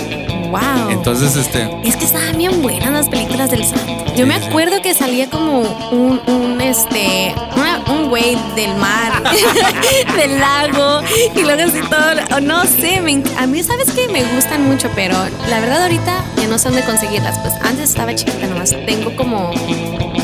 Wow. 0.50 0.90
Entonces, 0.90 1.36
este, 1.36 1.70
Es 1.84 1.96
que 1.96 2.06
estaban 2.06 2.36
bien 2.38 2.62
buenas 2.64 2.90
las 2.92 3.08
películas 3.10 3.52
del 3.52 3.64
santo. 3.64 4.06
Yo 4.16 4.26
me 4.26 4.40
sí. 4.40 4.46
acuerdo 4.46 4.82
que 4.82 4.96
salía 4.96 5.30
como 5.30 5.60
un, 5.92 6.20
un, 6.28 6.60
este, 6.62 7.36
una- 7.56 7.84
un 7.94 8.10
güey 8.10 8.36
del 8.56 8.76
mar, 8.78 9.22
del 10.18 10.40
lago, 10.40 11.02
y 11.36 11.42
luego 11.44 11.62
así 11.64 11.80
todo, 11.88 12.40
no 12.42 12.64
sé, 12.66 13.00
me 13.00 13.22
a 13.38 13.46
mí 13.46 13.62
sabes 13.62 13.92
que 13.92 14.08
me 14.08 14.24
gustan 14.36 14.68
mucho, 14.68 14.90
pero 14.96 15.16
la 15.50 15.60
verdad 15.60 15.84
ahorita 15.84 16.24
ya 16.42 16.48
no 16.48 16.58
sé 16.58 16.70
dónde 16.70 16.84
conseguirlas. 16.84 17.38
Pues 17.40 17.54
antes 17.64 17.92
estaba 17.92 18.16
chiquita 18.16 18.48
nomás, 18.48 18.72
tengo 18.88 19.16
como 19.16 19.52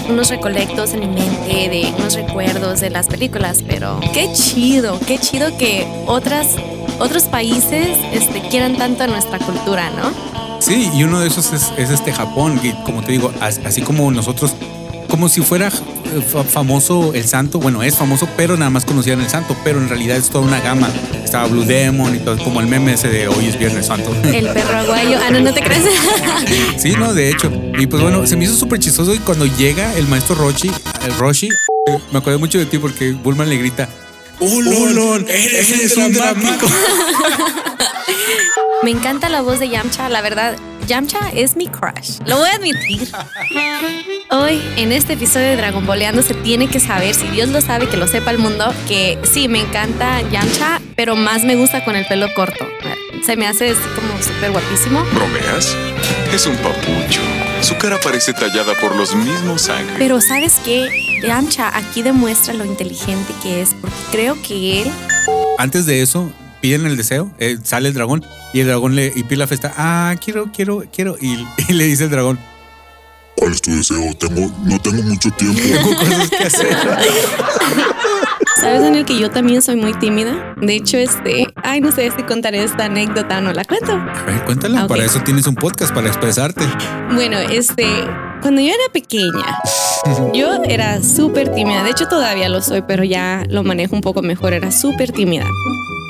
unos 0.10 0.29
recolectos 0.29 0.93
en 0.93 1.01
mi 1.01 1.07
mente 1.07 1.69
de 1.69 1.93
unos 2.00 2.15
recuerdos 2.15 2.81
de 2.81 2.89
las 2.89 3.07
películas, 3.07 3.63
pero 3.67 4.00
qué 4.13 4.31
chido, 4.34 5.00
qué 5.07 5.17
chido 5.19 5.55
que 5.57 5.86
otras, 6.07 6.55
otros 6.99 7.23
países 7.23 7.97
este, 8.13 8.41
quieran 8.49 8.77
tanto 8.77 9.03
a 9.03 9.07
nuestra 9.07 9.39
cultura, 9.39 9.89
¿no? 9.91 10.11
sí, 10.59 10.89
y 10.95 11.03
uno 11.03 11.19
de 11.19 11.27
esos 11.27 11.51
es, 11.53 11.71
es 11.77 11.89
este 11.91 12.11
Japón, 12.13 12.57
que 12.59 12.73
como 12.85 13.01
te 13.03 13.11
digo, 13.11 13.31
as- 13.41 13.59
así 13.65 13.81
como 13.81 14.09
nosotros 14.11 14.55
como 15.09 15.29
si 15.29 15.41
fuera 15.41 15.67
eh, 15.67 16.21
fa- 16.27 16.43
famoso 16.43 17.13
el 17.13 17.25
santo. 17.25 17.59
Bueno, 17.59 17.83
es 17.83 17.95
famoso, 17.95 18.27
pero 18.35 18.57
nada 18.57 18.71
más 18.71 18.83
conocían 18.85 19.21
el 19.21 19.29
santo, 19.29 19.55
pero 19.63 19.79
en 19.79 19.87
realidad 19.87 20.17
es 20.17 20.29
toda 20.29 20.43
una 20.45 20.59
gama. 20.59 20.89
Estaba 21.23 21.47
Blue 21.47 21.63
Demon 21.63 22.15
y 22.15 22.19
todo, 22.19 22.37
como 22.43 22.59
el 22.59 22.67
meme 22.67 22.93
ese 22.93 23.09
de 23.09 23.27
hoy 23.27 23.45
es 23.45 23.57
Viernes 23.59 23.85
Santo. 23.85 24.11
El 24.23 24.47
perro 24.49 24.77
aguayo. 24.79 25.17
Ah, 25.25 25.29
no, 25.31 25.39
no 25.41 25.53
te 25.53 25.61
crees. 25.63 25.83
Sí, 26.77 26.93
no, 26.97 27.13
de 27.13 27.29
hecho. 27.29 27.51
Y 27.77 27.85
pues 27.87 28.01
bueno, 28.01 28.25
se 28.25 28.35
me 28.35 28.45
hizo 28.45 28.55
súper 28.55 28.79
chistoso 28.79 29.13
y 29.13 29.19
cuando 29.19 29.45
llega 29.45 29.93
el 29.95 30.07
maestro 30.07 30.35
Roshi, 30.35 30.71
el 31.05 31.13
Roshi, 31.17 31.47
eh, 31.87 31.99
me 32.11 32.17
acuerdo 32.19 32.39
mucho 32.39 32.57
de 32.57 32.65
ti 32.65 32.77
porque 32.79 33.11
Bulma 33.11 33.45
le 33.45 33.57
grita, 33.57 33.87
¡Ulon! 34.39 35.25
¡Eres 35.29 35.97
un 35.97 36.13
dramático! 36.13 36.67
Me 38.83 38.91
encanta 38.91 39.29
la 39.29 39.41
voz 39.41 39.59
de 39.59 39.69
Yamcha, 39.69 40.09
la 40.09 40.21
verdad. 40.21 40.55
Yamcha 40.87 41.17
es 41.33 41.55
mi 41.55 41.67
crush, 41.67 42.19
lo 42.27 42.37
voy 42.37 42.47
a 42.47 42.53
admitir. 42.53 43.07
Hoy, 44.29 44.61
en 44.77 44.91
este 44.91 45.13
episodio 45.13 45.47
de 45.47 45.55
Dragon 45.55 45.83
Boleando, 45.85 46.21
se 46.21 46.35
tiene 46.35 46.67
que 46.67 46.79
saber, 46.79 47.15
si 47.15 47.27
Dios 47.29 47.49
lo 47.49 47.59
sabe, 47.61 47.89
que 47.89 47.97
lo 47.97 48.07
sepa 48.07 48.29
el 48.29 48.37
mundo, 48.37 48.71
que 48.87 49.17
sí, 49.23 49.47
me 49.47 49.61
encanta 49.61 50.21
Yamcha, 50.29 50.79
pero 50.95 51.15
más 51.15 51.43
me 51.43 51.55
gusta 51.55 51.83
con 51.83 51.95
el 51.95 52.05
pelo 52.05 52.27
corto. 52.35 52.67
Se 53.25 53.35
me 53.35 53.47
hace 53.47 53.71
así 53.71 53.81
como 53.95 54.21
súper 54.21 54.51
guapísimo. 54.51 55.03
¿Bromeas? 55.13 55.75
Es 56.31 56.45
un 56.45 56.55
papucho. 56.57 57.21
Su 57.65 57.75
cara 57.79 58.00
parece 58.00 58.31
tallada 58.31 58.75
por 58.79 58.95
los 58.95 59.15
mismos 59.15 59.69
ángeles. 59.69 59.95
Pero 59.98 60.22
¿sabes 60.22 60.62
qué? 60.63 60.88
Yamcha 61.24 61.75
aquí 61.75 62.03
demuestra 62.03 62.53
lo 62.53 62.63
inteligente 62.63 63.34
que 63.41 63.63
es, 63.63 63.74
porque 63.81 63.98
creo 64.12 64.39
que 64.43 64.84
él 64.84 64.91
Antes 65.57 65.88
de 65.88 66.03
eso, 66.03 66.31
piden 66.62 66.86
el 66.86 66.95
deseo, 66.95 67.31
eh, 67.39 67.57
sale 67.63 67.88
el 67.88 67.95
dragón 67.95 68.24
y 68.53 68.60
el 68.60 68.67
dragón 68.67 68.93
le 68.93 69.12
y 69.15 69.24
Pilaf 69.24 69.51
está, 69.51 69.74
ah, 69.77 70.13
quiero, 70.24 70.51
quiero, 70.53 70.84
quiero. 70.93 71.17
Y, 71.19 71.43
y 71.67 71.74
le 71.74 71.86
dice 71.86 72.03
el 72.03 72.12
dragón, 72.12 72.38
¿Cuál 73.36 73.51
es 73.51 73.62
tu 73.62 73.75
deseo? 73.75 74.13
Tengo, 74.13 74.51
no 74.63 74.79
tengo 74.79 75.01
mucho 75.01 75.29
tiempo. 75.31 75.60
tengo 75.60 75.98
cosas 75.98 76.29
que 76.29 76.43
hacer. 76.43 76.67
¿Sabes, 78.65 78.81
Daniel, 78.81 79.05
que 79.05 79.19
yo 79.19 79.29
también 79.29 79.62
soy 79.62 79.75
muy 79.75 79.93
tímida? 79.93 80.55
De 80.60 80.75
hecho, 80.75 80.98
este, 80.98 81.45
ay, 81.62 81.81
no 81.81 81.91
sé 81.91 82.10
si 82.17 82.24
contaré 82.24 82.63
esta 82.63 82.86
anécdota 82.86 83.38
o 83.38 83.41
no 83.41 83.53
la 83.53 83.63
cuento. 83.63 83.91
A 83.91 84.24
ver, 84.25 84.43
cuéntala, 84.43 84.84
Ok. 84.86 84.89
para 84.89 85.05
eso 85.05 85.19
tienes 85.24 85.45
un 85.45 85.53
podcast, 85.53 85.93
para 85.93 86.07
expresarte. 86.07 86.63
Bueno, 87.13 87.38
este, 87.38 87.86
cuando 88.41 88.62
yo 88.62 88.69
era 88.69 88.91
pequeña, 88.91 89.45
yo 90.34 90.63
era 90.63 91.00
súper 91.03 91.53
tímida. 91.53 91.84
De 91.84 91.91
hecho, 91.91 92.07
todavía 92.07 92.50
lo 92.50 92.60
soy, 92.60 92.81
pero 92.81 93.03
ya 93.03 93.43
lo 93.50 93.63
manejo 93.63 93.95
un 93.95 94.01
poco 94.01 94.24
mejor. 94.24 94.53
Era 94.53 94.72
súper 94.72 95.12
tímida. 95.12 95.45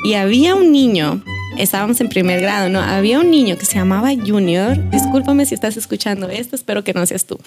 Y 0.05 0.13
había 0.13 0.55
un 0.55 0.71
niño, 0.71 1.21
estábamos 1.57 1.99
en 2.01 2.09
primer 2.09 2.41
grado, 2.41 2.69
¿no? 2.69 2.81
Había 2.81 3.19
un 3.19 3.31
niño 3.31 3.57
que 3.57 3.65
se 3.65 3.75
llamaba 3.75 4.09
Junior. 4.13 4.77
Discúlpame 4.89 5.45
si 5.45 5.55
estás 5.55 5.77
escuchando 5.77 6.29
esto, 6.29 6.55
espero 6.55 6.83
que 6.83 6.93
no 6.93 7.05
seas 7.05 7.25
tú. 7.25 7.39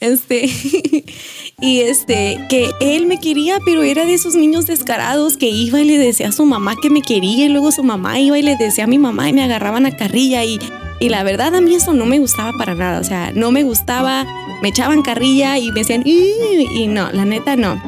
Este, 0.00 0.46
y 1.60 1.80
este, 1.80 2.38
que 2.48 2.70
él 2.80 3.06
me 3.06 3.20
quería, 3.20 3.58
pero 3.64 3.82
era 3.82 4.04
de 4.04 4.14
esos 4.14 4.34
niños 4.34 4.66
descarados 4.66 5.36
que 5.36 5.48
iba 5.48 5.80
y 5.80 5.84
le 5.84 5.98
decía 5.98 6.28
a 6.28 6.32
su 6.32 6.44
mamá 6.46 6.74
que 6.80 6.90
me 6.90 7.02
quería, 7.02 7.46
y 7.46 7.48
luego 7.48 7.72
su 7.72 7.82
mamá 7.82 8.18
iba 8.18 8.38
y 8.38 8.42
le 8.42 8.56
decía 8.56 8.84
a 8.84 8.88
mi 8.88 8.98
mamá 8.98 9.28
y 9.28 9.32
me 9.32 9.42
agarraban 9.42 9.86
a 9.86 9.96
carrilla 9.96 10.44
y 10.44 10.58
y 10.98 11.10
la 11.10 11.22
verdad 11.22 11.54
a 11.54 11.60
mí 11.60 11.74
eso 11.74 11.92
no 11.92 12.06
me 12.06 12.18
gustaba 12.18 12.52
para 12.56 12.74
nada, 12.74 13.00
o 13.00 13.04
sea, 13.04 13.30
no 13.34 13.50
me 13.50 13.64
gustaba, 13.64 14.24
me 14.62 14.70
echaban 14.70 15.02
carrilla 15.02 15.58
y 15.58 15.70
me 15.70 15.80
decían, 15.80 16.02
y 16.06 16.86
no, 16.88 17.12
la 17.12 17.26
neta 17.26 17.54
no. 17.54 17.80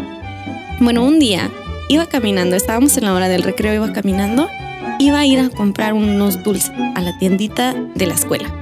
Bueno, 0.80 1.02
un 1.04 1.18
día 1.18 1.50
iba 1.88 2.06
caminando, 2.06 2.54
estábamos 2.54 2.96
en 2.98 3.06
la 3.06 3.14
hora 3.14 3.28
del 3.28 3.42
recreo, 3.42 3.72
iba 3.72 3.92
caminando, 3.92 4.48
iba 4.98 5.18
a 5.20 5.26
ir 5.26 5.38
a 5.40 5.48
comprar 5.50 5.92
unos 5.94 6.42
dulces 6.42 6.72
a 6.94 7.00
la 7.00 7.16
tiendita 7.18 7.74
de 7.94 8.06
la 8.06 8.14
escuela. 8.14 8.52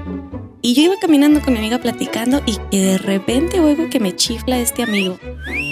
Y 0.62 0.74
yo 0.74 0.82
iba 0.82 0.94
caminando 1.00 1.40
con 1.42 1.52
mi 1.52 1.60
amiga 1.60 1.78
platicando 1.78 2.42
y 2.44 2.56
que 2.72 2.80
de 2.80 2.98
repente 2.98 3.60
oigo 3.60 3.88
que 3.88 4.00
me 4.00 4.16
chifla 4.16 4.58
este 4.58 4.82
amigo. 4.82 5.16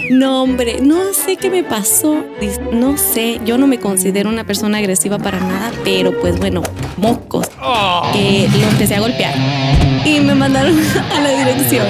No, 0.09 0.41
hombre, 0.43 0.77
no 0.81 1.11
sé 1.13 1.35
qué 1.35 1.49
me 1.49 1.63
pasó. 1.63 2.23
No 2.71 2.95
sé, 2.97 3.41
yo 3.45 3.57
no 3.57 3.67
me 3.67 3.77
considero 3.79 4.29
una 4.29 4.45
persona 4.45 4.77
agresiva 4.77 5.17
para 5.17 5.39
nada, 5.39 5.71
pero 5.83 6.17
pues 6.21 6.39
bueno, 6.39 6.61
mocos. 6.95 7.49
Que 8.13 8.47
lo 8.57 8.67
empecé 8.69 8.95
a 8.95 9.01
golpear. 9.01 9.33
Y 10.05 10.21
me 10.21 10.33
mandaron 10.33 10.79
a 11.13 11.19
la 11.19 11.29
dirección. 11.43 11.87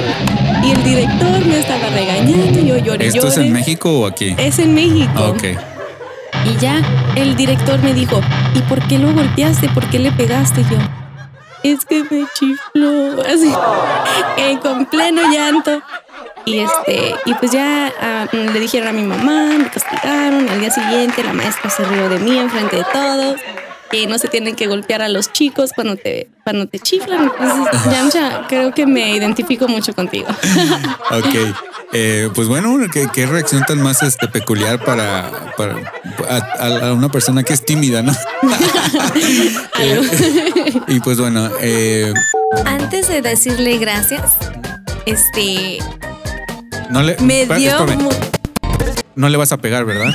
Y 0.64 0.72
el 0.72 0.84
director 0.84 1.46
me 1.46 1.60
estaba 1.60 1.90
regañando, 1.90 2.60
yo 2.62 2.78
lloré. 2.80 3.06
¿Esto 3.06 3.28
es 3.28 3.38
en 3.38 3.54
México 3.54 4.00
o 4.00 4.08
aquí? 4.08 4.34
Es 4.40 4.58
en 4.58 4.74
México. 4.74 5.12
Ah, 5.16 5.30
Ok. 5.30 5.75
Y 6.46 6.58
ya 6.58 6.82
el 7.16 7.36
director 7.36 7.82
me 7.82 7.94
dijo, 7.94 8.22
¿y 8.54 8.60
por 8.62 8.80
qué 8.88 9.00
lo 9.00 9.12
golpeaste? 9.14 9.70
¿Por 9.70 9.86
qué 9.90 10.00
le 10.00 10.12
pegaste? 10.12 10.64
Yo, 10.64 10.78
es 11.64 11.86
que 11.86 12.04
me 12.04 12.26
chifló, 12.34 13.22
así, 13.28 13.52
eh, 14.38 14.60
con 14.62 14.86
pleno 14.86 15.22
llanto. 15.32 15.82
Y 16.46 16.60
este, 16.60 17.16
y 17.26 17.34
pues 17.34 17.52
ya 17.52 17.92
ah, 18.00 18.28
le 18.32 18.60
dijeron 18.60 18.90
a 18.90 18.92
mi 18.92 19.02
mamá, 19.02 19.48
me 19.58 19.68
castigaron. 19.70 20.48
Al 20.48 20.60
día 20.60 20.70
siguiente 20.70 21.24
la 21.24 21.34
maestra 21.34 21.72
se 21.72 21.84
rió 21.84 22.08
de 22.08 22.20
mí 22.20 22.38
enfrente 22.38 22.78
de 22.78 22.86
todos. 22.94 23.42
Que 23.92 24.08
no 24.08 24.18
se 24.18 24.28
tienen 24.28 24.56
que 24.56 24.68
golpear 24.68 25.02
a 25.02 25.10
los 25.10 25.32
chicos 25.32 25.72
cuando 25.76 25.96
te, 25.96 26.28
cuando 26.44 26.68
te 26.68 26.80
chiflan. 26.80 27.32
Entonces, 27.40 27.92
Yamcha, 27.92 28.46
creo 28.48 28.74
que 28.74 28.86
me 28.86 29.16
identifico 29.16 29.68
mucho 29.68 29.94
contigo. 29.94 30.28
Ok. 31.12 31.56
Eh, 31.94 32.30
pues 32.34 32.48
bueno, 32.48 32.78
¿qué, 32.92 33.08
qué 33.14 33.26
reacción 33.26 33.64
tan 33.66 33.80
más 33.82 34.02
este, 34.04 34.28
peculiar 34.28 34.84
para, 34.84 35.54
para 35.56 35.76
a, 36.28 36.88
a 36.90 36.94
una 36.94 37.10
persona 37.10 37.44
que 37.44 37.54
es 37.54 37.64
tímida, 37.64 38.02
¿no? 38.02 38.12
Eh, 39.80 40.02
y 40.88 41.00
pues 41.02 41.20
bueno, 41.20 41.50
eh, 41.62 42.14
Antes 42.66 43.08
de 43.08 43.22
decirle 43.22 43.78
gracias, 43.78 44.34
este, 45.06 45.80
no 46.90 47.02
le 47.04 47.18
me 47.20 47.46
dio 47.46 47.72
espérame, 47.72 48.10
no 49.16 49.30
le 49.30 49.38
vas 49.38 49.52
a 49.52 49.58
pegar, 49.58 49.86
¿verdad? 49.86 50.14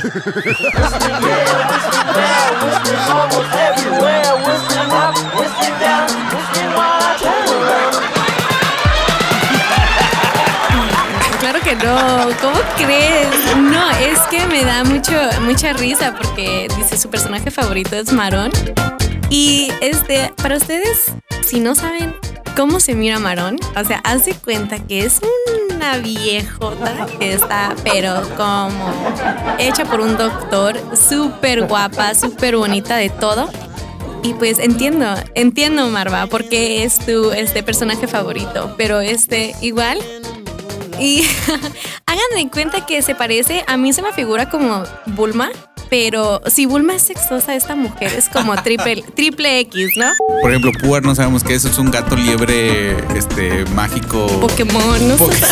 Claro 11.39 11.59
que 11.63 11.75
no, 11.75 12.29
¿cómo 12.39 12.59
crees? 12.77 13.57
No, 13.57 13.89
es 13.91 14.19
que 14.29 14.45
me 14.45 14.63
da 14.63 14.83
mucho, 14.83 15.11
mucha 15.41 15.73
risa 15.73 16.15
porque 16.15 16.67
dice 16.77 16.97
su 16.97 17.09
personaje 17.09 17.49
favorito 17.49 17.95
es 17.95 18.13
Marón. 18.13 18.51
Y 19.29 19.71
este, 19.81 20.31
para 20.41 20.57
ustedes, 20.57 21.11
si 21.43 21.59
no 21.59 21.73
saben 21.73 22.13
cómo 22.55 22.79
se 22.79 22.95
mira 22.95 23.19
Marón, 23.19 23.57
o 23.75 23.83
sea, 23.83 23.99
hace 24.03 24.33
cuenta 24.33 24.79
que 24.79 25.05
es 25.05 25.19
una 25.69 25.97
viejota 25.97 27.07
que 27.19 27.33
está, 27.33 27.75
pero 27.83 28.21
como 28.37 28.93
hecha 29.59 29.85
por 29.85 30.01
un 30.01 30.17
doctor, 30.17 30.79
súper 30.95 31.67
guapa, 31.67 32.13
súper 32.15 32.57
bonita 32.57 32.95
de 32.97 33.09
todo. 33.09 33.49
Y 34.23 34.33
pues 34.35 34.59
entiendo, 34.59 35.07
entiendo 35.33 35.87
Marva, 35.87 36.27
porque 36.27 36.83
es 36.83 36.99
tu 36.99 37.31
este 37.31 37.63
personaje 37.63 38.07
favorito, 38.07 38.75
pero 38.77 39.01
este 39.01 39.55
igual 39.61 39.99
y 41.01 41.23
hagan 42.05 42.23
de 42.35 42.49
cuenta 42.49 42.85
que 42.85 43.01
se 43.01 43.15
parece, 43.15 43.63
a 43.67 43.75
mí 43.77 43.91
se 43.93 44.01
me 44.01 44.11
figura 44.13 44.49
como 44.49 44.83
Bulma, 45.07 45.49
pero 45.89 46.41
si 46.47 46.65
Bulma 46.65 46.95
es 46.95 47.01
sexosa, 47.01 47.53
esta 47.55 47.75
mujer 47.75 48.13
es 48.17 48.29
como 48.29 48.55
triple, 48.63 49.03
triple 49.15 49.59
X, 49.61 49.89
¿no? 49.97 50.11
Por 50.41 50.51
ejemplo, 50.51 50.71
Puar 50.81 51.03
no 51.03 51.13
sabemos 51.15 51.43
qué 51.43 51.55
es, 51.55 51.65
es 51.65 51.77
un 51.77 51.91
gato 51.91 52.15
liebre 52.15 52.91
este 53.17 53.65
mágico. 53.75 54.25
Pokémon, 54.39 55.07
no 55.07 55.17
suena- 55.17 55.47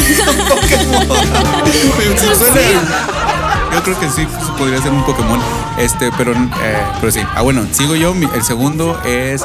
Yo 3.74 3.84
creo 3.84 4.00
que 4.00 4.10
sí, 4.10 4.28
podría 4.58 4.82
ser 4.82 4.92
un 4.92 5.04
Pokémon. 5.06 5.40
Este, 5.78 6.10
pero, 6.18 6.32
eh, 6.34 6.84
pero 7.00 7.12
sí. 7.12 7.20
Ah, 7.36 7.42
bueno, 7.42 7.66
sigo 7.72 7.96
yo. 7.96 8.14
El 8.34 8.44
segundo 8.44 9.00
es. 9.06 9.44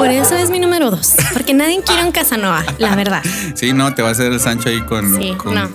Por 0.00 0.10
eso 0.10 0.34
es 0.34 0.48
mi 0.48 0.58
número 0.58 0.90
dos, 0.90 1.12
porque 1.34 1.52
nadie 1.52 1.82
quiere 1.82 2.02
un 2.04 2.10
Casanova, 2.10 2.64
la 2.78 2.96
verdad. 2.96 3.22
Sí, 3.54 3.74
no, 3.74 3.94
te 3.94 4.00
va 4.00 4.08
a 4.08 4.12
hacer 4.12 4.32
el 4.32 4.40
Sancho 4.40 4.70
ahí 4.70 4.80
con. 4.80 5.14
Sí, 5.14 5.34
con- 5.36 5.54
no. 5.54 5.68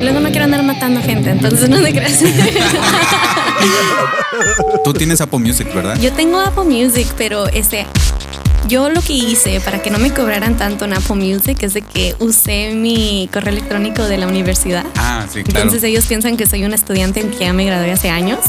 Luego 0.00 0.20
no 0.20 0.28
quiero 0.28 0.44
andar 0.44 0.62
matando 0.62 1.00
gente, 1.00 1.30
entonces 1.30 1.70
no 1.70 1.80
te 1.80 1.92
creas. 1.94 2.18
Tú 4.84 4.92
tienes 4.92 5.18
Apple 5.22 5.38
Music, 5.38 5.72
¿verdad? 5.74 5.96
Yo 5.98 6.12
tengo 6.12 6.38
Apple 6.40 6.64
Music, 6.64 7.06
pero 7.16 7.46
este, 7.46 7.86
yo 8.68 8.88
lo 8.88 9.00
que 9.00 9.12
hice 9.12 9.60
para 9.60 9.82
que 9.82 9.90
no 9.90 9.98
me 9.98 10.12
cobraran 10.12 10.56
tanto 10.56 10.84
en 10.84 10.94
Apple 10.94 11.16
Music 11.16 11.58
es 11.62 11.74
de 11.74 11.82
que 11.82 12.14
usé 12.18 12.74
mi 12.74 13.28
correo 13.32 13.52
electrónico 13.52 14.04
de 14.04 14.18
la 14.18 14.26
universidad. 14.26 14.84
Ah, 14.96 15.26
sí, 15.30 15.42
claro. 15.42 15.60
Entonces 15.60 15.82
ellos 15.84 16.06
piensan 16.06 16.36
que 16.36 16.46
soy 16.46 16.64
una 16.64 16.74
estudiante 16.74 17.20
en 17.20 17.30
que 17.30 17.38
ya 17.40 17.52
me 17.52 17.64
gradué 17.64 17.92
hace 17.92 18.10
años, 18.10 18.40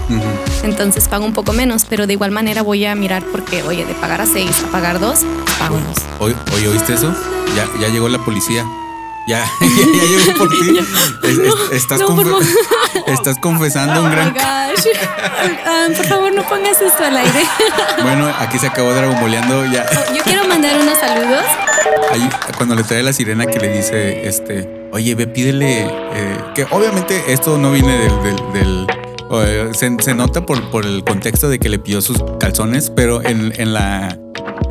entonces 0.63 1.07
pago 1.07 1.25
un 1.25 1.33
poco 1.33 1.53
menos, 1.53 1.85
pero 1.89 2.07
de 2.07 2.13
igual 2.13 2.31
manera 2.31 2.61
voy 2.61 2.85
a 2.85 2.95
mirar 2.95 3.23
porque, 3.31 3.63
oye, 3.63 3.85
de 3.85 3.93
pagar 3.95 4.21
a 4.21 4.25
seis 4.25 4.63
a 4.67 4.71
pagar 4.71 4.99
dos, 4.99 5.19
pago 5.59 5.77
dos. 5.77 5.97
Oye, 6.19 6.67
¿oíste 6.67 6.93
eso? 6.93 7.13
Ya, 7.55 7.67
ya 7.79 7.89
llegó 7.89 8.09
la 8.09 8.23
policía. 8.23 8.65
Ya, 9.27 9.43
ya, 9.61 9.67
ya 9.67 10.03
llegó 10.03 10.37
por 10.37 10.49
ti. 10.49 10.77
Es- 11.23 11.37
es- 11.39 11.71
estás, 11.71 11.99
no, 11.99 12.07
por 12.15 12.25
confe- 12.27 12.55
estás 13.07 13.37
confesando 13.39 14.01
un 14.01 14.07
Oh 14.07 14.09
my 14.09 14.15
gran. 14.15 14.33
gosh. 14.33 14.85
Ah, 15.65 15.87
por 15.95 16.05
favor, 16.05 16.33
no 16.33 16.43
pongas 16.43 16.79
esto 16.81 17.03
al 17.03 17.17
aire. 17.17 17.43
Bueno, 18.03 18.31
aquí 18.39 18.59
se 18.59 18.67
acabó 18.67 18.93
Dragon 18.93 19.19
Boleando. 19.19 19.65
Ya. 19.65 19.85
Yo 20.15 20.23
quiero 20.23 20.47
mandar 20.47 20.77
unos 20.79 20.97
saludos. 20.99 21.43
Ahí, 22.11 22.29
cuando 22.57 22.75
le 22.75 22.83
trae 22.83 23.01
la 23.03 23.13
sirena 23.13 23.45
que 23.47 23.59
le 23.59 23.69
dice, 23.77 24.27
este, 24.27 24.87
oye, 24.91 25.15
ve, 25.15 25.25
pídele, 25.27 25.85
eh, 25.85 26.37
que 26.53 26.65
obviamente 26.69 27.23
esto 27.33 27.57
no 27.57 27.71
viene 27.71 27.97
del... 27.97 28.23
del- 28.23 28.53
del- 28.53 28.87
eh, 29.31 29.71
se, 29.73 29.91
se 30.03 30.13
nota 30.13 30.45
por, 30.45 30.69
por 30.69 30.85
el 30.85 31.03
contexto 31.03 31.49
de 31.49 31.57
que 31.57 31.67
le 31.67 31.79
pidió 31.79 31.99
sus 32.01 32.17
calzones, 32.39 32.91
pero 32.95 33.23
en, 33.23 33.53
en 33.59 33.73
la... 33.73 34.17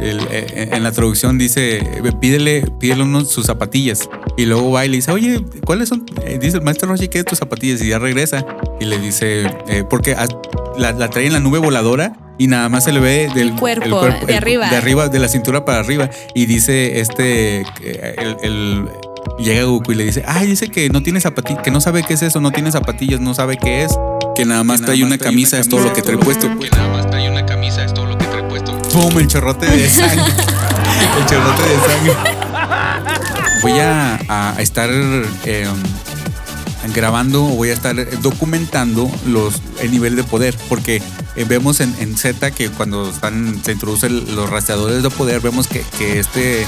el- 0.04 0.20
eh, 0.30 0.68
en 0.72 0.82
la 0.82 0.92
traducción 0.92 1.38
dice, 1.38 1.80
pídele, 2.20 2.64
pídele 2.78 3.02
unos 3.02 3.30
sus 3.30 3.46
zapatillas. 3.46 4.08
Y 4.36 4.46
luego 4.46 4.70
va 4.70 4.84
y 4.84 4.88
le 4.88 4.96
dice, 4.96 5.10
oye, 5.12 5.44
¿cuáles 5.64 5.88
son? 5.88 6.04
Eh, 6.24 6.38
dice 6.40 6.58
el 6.58 6.62
maestro 6.62 6.88
Roshi, 6.88 7.08
¿qué 7.08 7.20
es 7.20 7.24
tus 7.24 7.38
zapatillas? 7.38 7.80
Y 7.82 7.88
ya 7.88 7.98
regresa 7.98 8.44
y 8.80 8.84
le 8.84 8.98
dice, 8.98 9.46
eh, 9.68 9.84
porque 9.88 10.12
a- 10.14 10.26
la, 10.78 10.92
la 10.92 11.08
trae 11.10 11.26
en 11.26 11.32
la 11.32 11.40
nube 11.40 11.58
voladora 11.58 12.14
y 12.36 12.48
nada 12.48 12.68
más 12.68 12.84
se 12.84 12.92
le 12.92 12.98
ve 13.00 13.28
del 13.34 13.48
El 13.48 13.54
cuerpo, 13.54 14.00
de 14.26 14.34
arriba. 14.36 14.68
De 14.68 14.76
arriba, 14.76 15.08
de 15.08 15.18
la 15.20 15.28
cintura 15.28 15.64
para 15.64 15.78
arriba. 15.78 16.10
Y 16.34 16.46
dice 16.46 17.00
este, 17.00 17.64
que 17.80 18.14
el, 18.18 18.36
el- 18.42 18.88
llega 19.38 19.62
Goku 19.64 19.92
y 19.92 19.94
le 19.94 20.04
dice, 20.04 20.22
ay, 20.26 20.46
dice 20.48 20.68
que 20.68 20.88
no 20.90 21.02
tiene 21.02 21.20
zapatillas, 21.20 21.62
que 21.62 21.70
no 21.70 21.80
sabe 21.80 22.02
qué 22.02 22.14
es 22.14 22.22
eso, 22.22 22.40
no 22.40 22.50
tiene 22.50 22.70
zapatillas, 22.72 23.20
no 23.20 23.34
sabe 23.34 23.56
qué 23.56 23.84
es. 23.84 23.96
Que 24.36 24.44
nada 24.44 24.64
más 24.64 24.80
trae 24.82 25.04
una 25.04 25.16
camisa, 25.16 25.60
es 25.60 25.68
todo 25.68 25.80
lo 25.84 25.92
que 25.92 26.02
trae 26.02 26.18
puesto. 26.18 26.48
Que 26.58 26.68
nada 26.70 26.88
más 26.88 27.08
trae 27.08 27.30
una 27.30 27.46
camisa, 27.46 27.84
es 27.84 27.94
todo 27.94 28.03
¡Pum! 28.94 29.18
El 29.18 29.26
chorrote 29.26 29.66
de 29.66 29.90
sangre. 29.90 30.22
el 31.18 31.26
chorrote 31.26 31.62
de 31.64 31.80
sangre. 31.80 32.14
Voy 33.60 33.80
a, 33.80 34.20
a 34.28 34.62
estar 34.62 34.88
eh, 34.88 35.66
grabando 36.94 37.42
voy 37.42 37.70
a 37.70 37.72
estar 37.72 38.20
documentando 38.20 39.10
los, 39.26 39.60
el 39.80 39.90
nivel 39.90 40.14
de 40.14 40.22
poder. 40.22 40.56
Porque 40.68 41.02
eh, 41.34 41.44
vemos 41.44 41.80
en, 41.80 41.92
en 41.98 42.16
Z 42.16 42.52
que 42.52 42.68
cuando 42.70 43.10
están, 43.10 43.60
se 43.64 43.72
introducen 43.72 44.36
los 44.36 44.48
rastreadores 44.48 45.02
de 45.02 45.10
poder, 45.10 45.40
vemos 45.40 45.66
que, 45.66 45.84
que 45.98 46.20
este. 46.20 46.64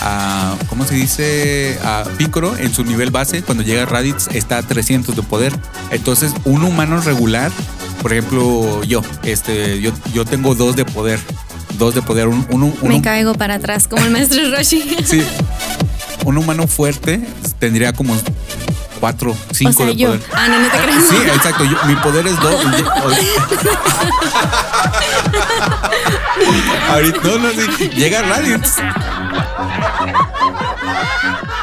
ah, 0.00 0.56
¿Cómo 0.68 0.84
se 0.84 0.96
dice? 0.96 1.78
a 1.84 2.02
Piccolo 2.16 2.56
en 2.56 2.74
su 2.74 2.82
nivel 2.82 3.12
base, 3.12 3.42
cuando 3.44 3.62
llega 3.62 3.84
a 3.84 3.86
Raditz, 3.86 4.26
está 4.34 4.58
a 4.58 4.62
300 4.64 5.14
de 5.14 5.22
poder. 5.22 5.56
Entonces, 5.92 6.32
un 6.44 6.64
humano 6.64 7.00
regular, 7.00 7.52
por 8.02 8.12
ejemplo, 8.12 8.82
yo, 8.82 9.00
este, 9.22 9.80
yo, 9.80 9.92
yo 10.12 10.24
tengo 10.24 10.56
dos 10.56 10.74
de 10.74 10.84
poder. 10.84 11.20
Dos 11.78 11.94
de 11.94 12.02
poder. 12.02 12.28
Un, 12.28 12.44
uno, 12.50 12.72
Me 12.82 12.88
uno- 12.96 13.02
caigo 13.02 13.34
para 13.34 13.54
atrás 13.54 13.86
como 13.88 14.04
el 14.04 14.10
maestro 14.10 14.40
Roshi. 14.56 14.96
Sí. 15.04 15.22
Un 16.24 16.36
humano 16.38 16.66
fuerte 16.66 17.20
tendría 17.58 17.92
como 17.92 18.16
cuatro, 19.00 19.34
cinco 19.52 19.70
o 19.70 19.72
sea, 19.74 19.86
de 19.86 19.96
yo. 19.96 20.08
poder. 20.08 20.22
Ah, 20.34 20.48
no, 20.48 20.58
no 20.58 20.68
te 20.68 20.76
creas. 20.78 21.04
Sí, 21.08 21.16
exacto. 21.16 21.64
yo- 21.64 21.78
mi 21.86 21.94
poder 21.96 22.26
es 22.26 22.38
dos. 22.40 22.54
Ahorita, 26.90 27.18
no, 27.22 27.38
no, 27.38 27.48
sí. 27.76 27.88
Llega 27.90 28.22
Raditz. 28.22 28.76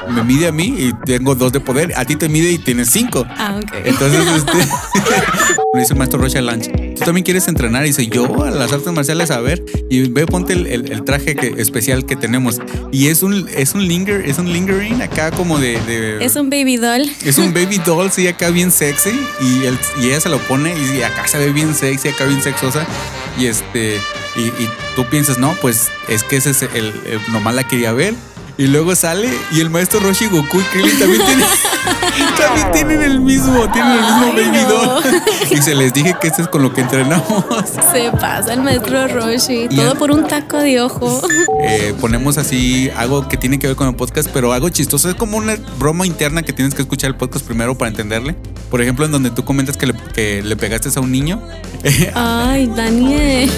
Me 0.09 0.23
mide 0.23 0.47
a 0.47 0.51
mí 0.51 0.73
y 0.77 0.93
tengo 1.05 1.35
dos 1.35 1.51
de 1.51 1.59
poder. 1.59 1.93
A 1.97 2.05
ti 2.05 2.15
te 2.15 2.29
mide 2.29 2.51
y 2.51 2.57
tienes 2.57 2.89
cinco. 2.89 3.25
Ah, 3.37 3.59
ok. 3.61 3.71
Entonces, 3.83 4.25
este, 4.27 4.57
le 5.73 5.79
dice 5.79 5.93
el 5.93 5.97
maestro 5.99 6.19
Rocha 6.19 6.41
Lunch, 6.41 6.69
¿tú 6.95 7.03
también 7.05 7.23
quieres 7.23 7.47
entrenar? 7.47 7.83
Y 7.85 7.89
dice, 7.89 8.07
yo 8.07 8.43
a 8.43 8.49
las 8.51 8.71
artes 8.73 8.91
marciales, 8.93 9.31
a 9.31 9.39
ver, 9.41 9.63
y 9.89 10.09
ve, 10.09 10.25
ponte 10.25 10.53
el, 10.53 10.67
el- 10.67 10.91
el 10.91 11.03
traje 11.03 11.35
que, 11.35 11.55
especial 11.61 12.05
que 12.05 12.15
tenemos. 12.15 12.59
Y 12.91 13.07
es 13.07 13.21
un, 13.23 13.47
es 13.55 13.73
un 13.73 13.87
linger, 13.87 14.25
es 14.27 14.37
un 14.39 14.51
lingering 14.51 15.01
acá 15.01 15.31
como 15.31 15.59
de... 15.59 15.79
de- 15.81 16.23
Es 16.25 16.35
un 16.35 16.49
baby 16.49 16.77
doll. 16.77 17.03
es 17.23 17.37
un 17.37 17.53
baby 17.53 17.77
doll, 17.85 18.11
sí, 18.11 18.27
acá 18.27 18.49
bien 18.49 18.71
sexy. 18.71 19.11
Y, 19.41 19.65
él- 19.65 19.77
y 20.01 20.07
ella 20.07 20.19
se 20.19 20.29
lo 20.29 20.39
pone 20.39 20.73
y 20.95 21.01
acá 21.03 21.27
se 21.27 21.37
ve 21.37 21.51
bien 21.51 21.75
sexy, 21.75 22.07
acá 22.09 22.25
bien 22.25 22.41
sexosa. 22.41 22.85
Y 23.37 23.47
este, 23.47 23.97
y, 24.37 24.41
y 24.41 24.69
tú 24.95 25.05
piensas, 25.09 25.37
no, 25.37 25.53
pues 25.61 25.89
es 26.07 26.23
que 26.23 26.37
ese 26.37 26.51
es 26.51 26.61
el, 26.63 26.69
el- 27.05 27.19
nomás 27.31 27.53
la 27.55 27.67
quería 27.67 27.91
ver. 27.91 28.13
Y 28.57 28.67
luego 28.67 28.95
sale 28.95 29.29
y 29.51 29.59
el 29.59 29.69
maestro 29.69 29.99
Roshi 29.99 30.27
Goku 30.27 30.61
y 30.61 30.63
Krillin 30.63 30.97
también 30.97 31.25
tienen, 31.25 31.45
también 32.39 32.71
tienen 32.73 33.01
el 33.01 33.19
mismo, 33.19 33.69
tienen 33.71 33.91
el 33.93 34.01
mismo 34.01 34.25
Ay, 34.25 34.45
baby 34.45 34.65
no. 34.67 35.25
Y 35.51 35.57
se 35.61 35.75
les 35.75 35.93
dije 35.93 36.15
que 36.19 36.27
este 36.27 36.41
es 36.41 36.47
con 36.47 36.61
lo 36.63 36.73
que 36.73 36.81
entrenamos. 36.81 37.45
Se 37.93 38.11
pasa 38.11 38.53
el 38.53 38.61
maestro 38.61 39.07
Roshi. 39.07 39.67
Y 39.69 39.75
Todo 39.75 39.91
el- 39.93 39.97
por 39.97 40.11
un 40.11 40.27
taco 40.27 40.57
de 40.57 40.81
ojo. 40.81 41.21
Eh, 41.67 41.95
ponemos 41.99 42.37
así 42.37 42.91
algo 42.95 43.27
que 43.27 43.37
tiene 43.37 43.57
que 43.57 43.65
ver 43.67 43.75
con 43.75 43.87
el 43.87 43.95
podcast, 43.95 44.29
pero 44.31 44.53
algo 44.53 44.69
chistoso. 44.69 45.09
Es 45.09 45.15
como 45.15 45.37
una 45.37 45.55
broma 45.79 46.05
interna 46.05 46.43
que 46.43 46.53
tienes 46.53 46.75
que 46.75 46.83
escuchar 46.83 47.09
el 47.09 47.15
podcast 47.15 47.43
primero 47.45 47.75
para 47.77 47.89
entenderle. 47.89 48.35
Por 48.69 48.81
ejemplo, 48.81 49.05
en 49.05 49.11
donde 49.11 49.31
tú 49.31 49.45
comentas 49.45 49.75
que 49.75 49.87
le, 49.87 49.93
que 50.13 50.43
le 50.43 50.55
pegaste 50.55 50.89
a 50.95 50.99
un 51.01 51.11
niño. 51.11 51.41
Ay, 52.13 52.67
Daniel. 52.75 53.49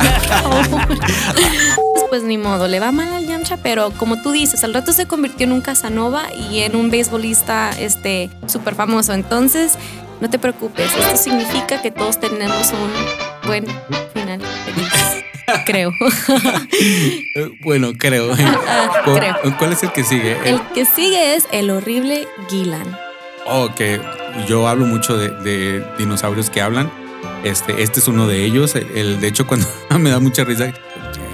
Pues 2.10 2.24
ni 2.24 2.38
modo, 2.38 2.67
le 2.67 2.80
va 2.80 2.91
mal 2.91 3.13
al 3.13 3.26
Yamcha, 3.28 3.58
pero 3.58 3.91
como 3.91 4.22
tú 4.22 4.32
dices, 4.32 4.63
al 4.63 4.74
rato 4.74 4.91
se 4.93 5.06
convirtió 5.08 5.46
en 5.46 5.52
un 5.54 5.62
Casanova 5.62 6.24
y 6.34 6.60
en 6.60 6.76
un 6.76 6.89
beisbolista 6.89 7.72
este 7.80 8.30
súper 8.48 8.76
famoso. 8.76 9.13
Entonces, 9.13 9.74
no 10.22 10.30
te 10.30 10.39
preocupes, 10.39 10.89
esto 11.00 11.17
significa 11.17 11.82
que 11.82 11.91
todos 11.91 12.20
tenemos 12.20 12.72
un 12.72 13.48
buen 13.48 13.65
final 14.13 14.41
feliz. 14.65 15.24
Creo. 15.65 15.91
Eh, 17.36 17.50
bueno, 17.62 17.91
creo. 17.98 18.34
Ah, 18.67 19.02
¿Cuál, 19.06 19.17
creo. 19.20 19.36
cuál 19.58 19.74
es 19.74 19.84
el 19.84 19.91
que 19.93 20.04
sigue? 20.04 20.36
El 20.46 20.60
que 20.74 20.84
sigue 20.86 21.36
es 21.36 21.46
el 21.52 21.70
horrible 21.70 22.28
Gilan. 22.50 22.98
Oh, 23.46 23.70
que 23.76 24.02
yo 24.48 24.67
hablo 24.67 24.86
mucho 24.86 25.15
de, 25.17 25.30
de 25.30 25.86
dinosaurios 25.98 26.50
que 26.50 26.62
hablan. 26.62 26.91
Este, 27.46 27.82
este 27.82 28.00
es 28.02 28.08
uno 28.10 28.28
de 28.28 28.43
ellos. 28.43 28.76
El, 28.76 28.88
el- 28.98 29.22
de 29.22 29.28
hecho, 29.28 29.48
cuando 29.48 29.65
me 30.00 30.10
da 30.10 30.20
mucha 30.20 30.43
risa. 30.43 30.74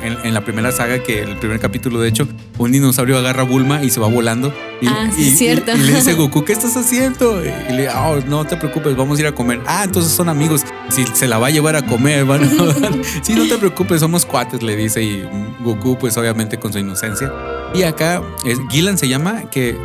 En, 0.04 0.18
en 0.24 0.34
la 0.34 0.42
primera 0.42 0.72
saga, 0.72 1.02
que 1.02 1.22
el 1.24 1.38
primer 1.38 1.60
capítulo, 1.60 2.00
de 2.02 2.10
hecho, 2.10 2.28
un 2.58 2.72
dinosaurio 2.72 3.18
agarra 3.18 3.44
a 3.44 3.46
Bulma 3.46 3.84
y 3.84 3.90
se 3.90 4.00
va 4.00 4.08
volando. 4.08 4.54
Y, 4.82 4.88
Ah, 4.88 5.10
sí, 5.16 5.28
y- 5.30 5.32
cierto. 5.32 5.72
y- 5.76 5.80
y 5.80 5.84
le 5.84 5.94
dice 5.96 6.14
Goku, 6.16 6.44
¿qué 6.44 6.52
estás 6.54 6.76
haciendo? 6.76 7.42
Y 7.44 7.46
le 7.74 7.84
dice, 7.84 7.90
"Oh, 7.96 8.18
no 8.28 8.46
te 8.46 8.58
preocupes, 8.58 8.96
vamos 8.98 9.18
a 9.18 9.22
ir 9.22 9.28
a 9.28 9.32
comer. 9.34 9.62
Ah, 9.66 9.84
entonces 9.86 10.12
son 10.12 10.28
amigos. 10.30 10.64
Si 10.90 11.06
se 11.06 11.28
la 11.28 11.38
va 11.38 11.48
a 11.48 11.50
llevar 11.52 11.76
a 11.78 11.86
comer, 11.86 12.26
van 12.26 12.44
a- 12.44 12.48
Sí, 13.24 13.34
no 13.34 13.48
te 13.48 13.58
preocupes, 13.58 14.02
somos 14.02 14.26
cuates, 14.26 14.62
le 14.62 14.76
dice. 14.76 15.02
Y 15.02 15.24
Goku, 15.64 15.98
pues 15.98 16.18
obviamente 16.18 16.60
con 16.60 16.74
su 16.74 16.80
inocencia. 16.80 17.32
Y 17.74 17.84
acá, 17.84 18.22
es, 18.46 18.60
Gilan 18.70 18.98
se 18.98 19.08
llama, 19.08 19.50
que 19.50 19.78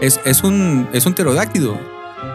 es, 0.00 0.18
es 0.24 0.42
un, 0.42 0.88
es 0.92 1.04
un 1.06 1.12
pterodáctido. 1.14 1.78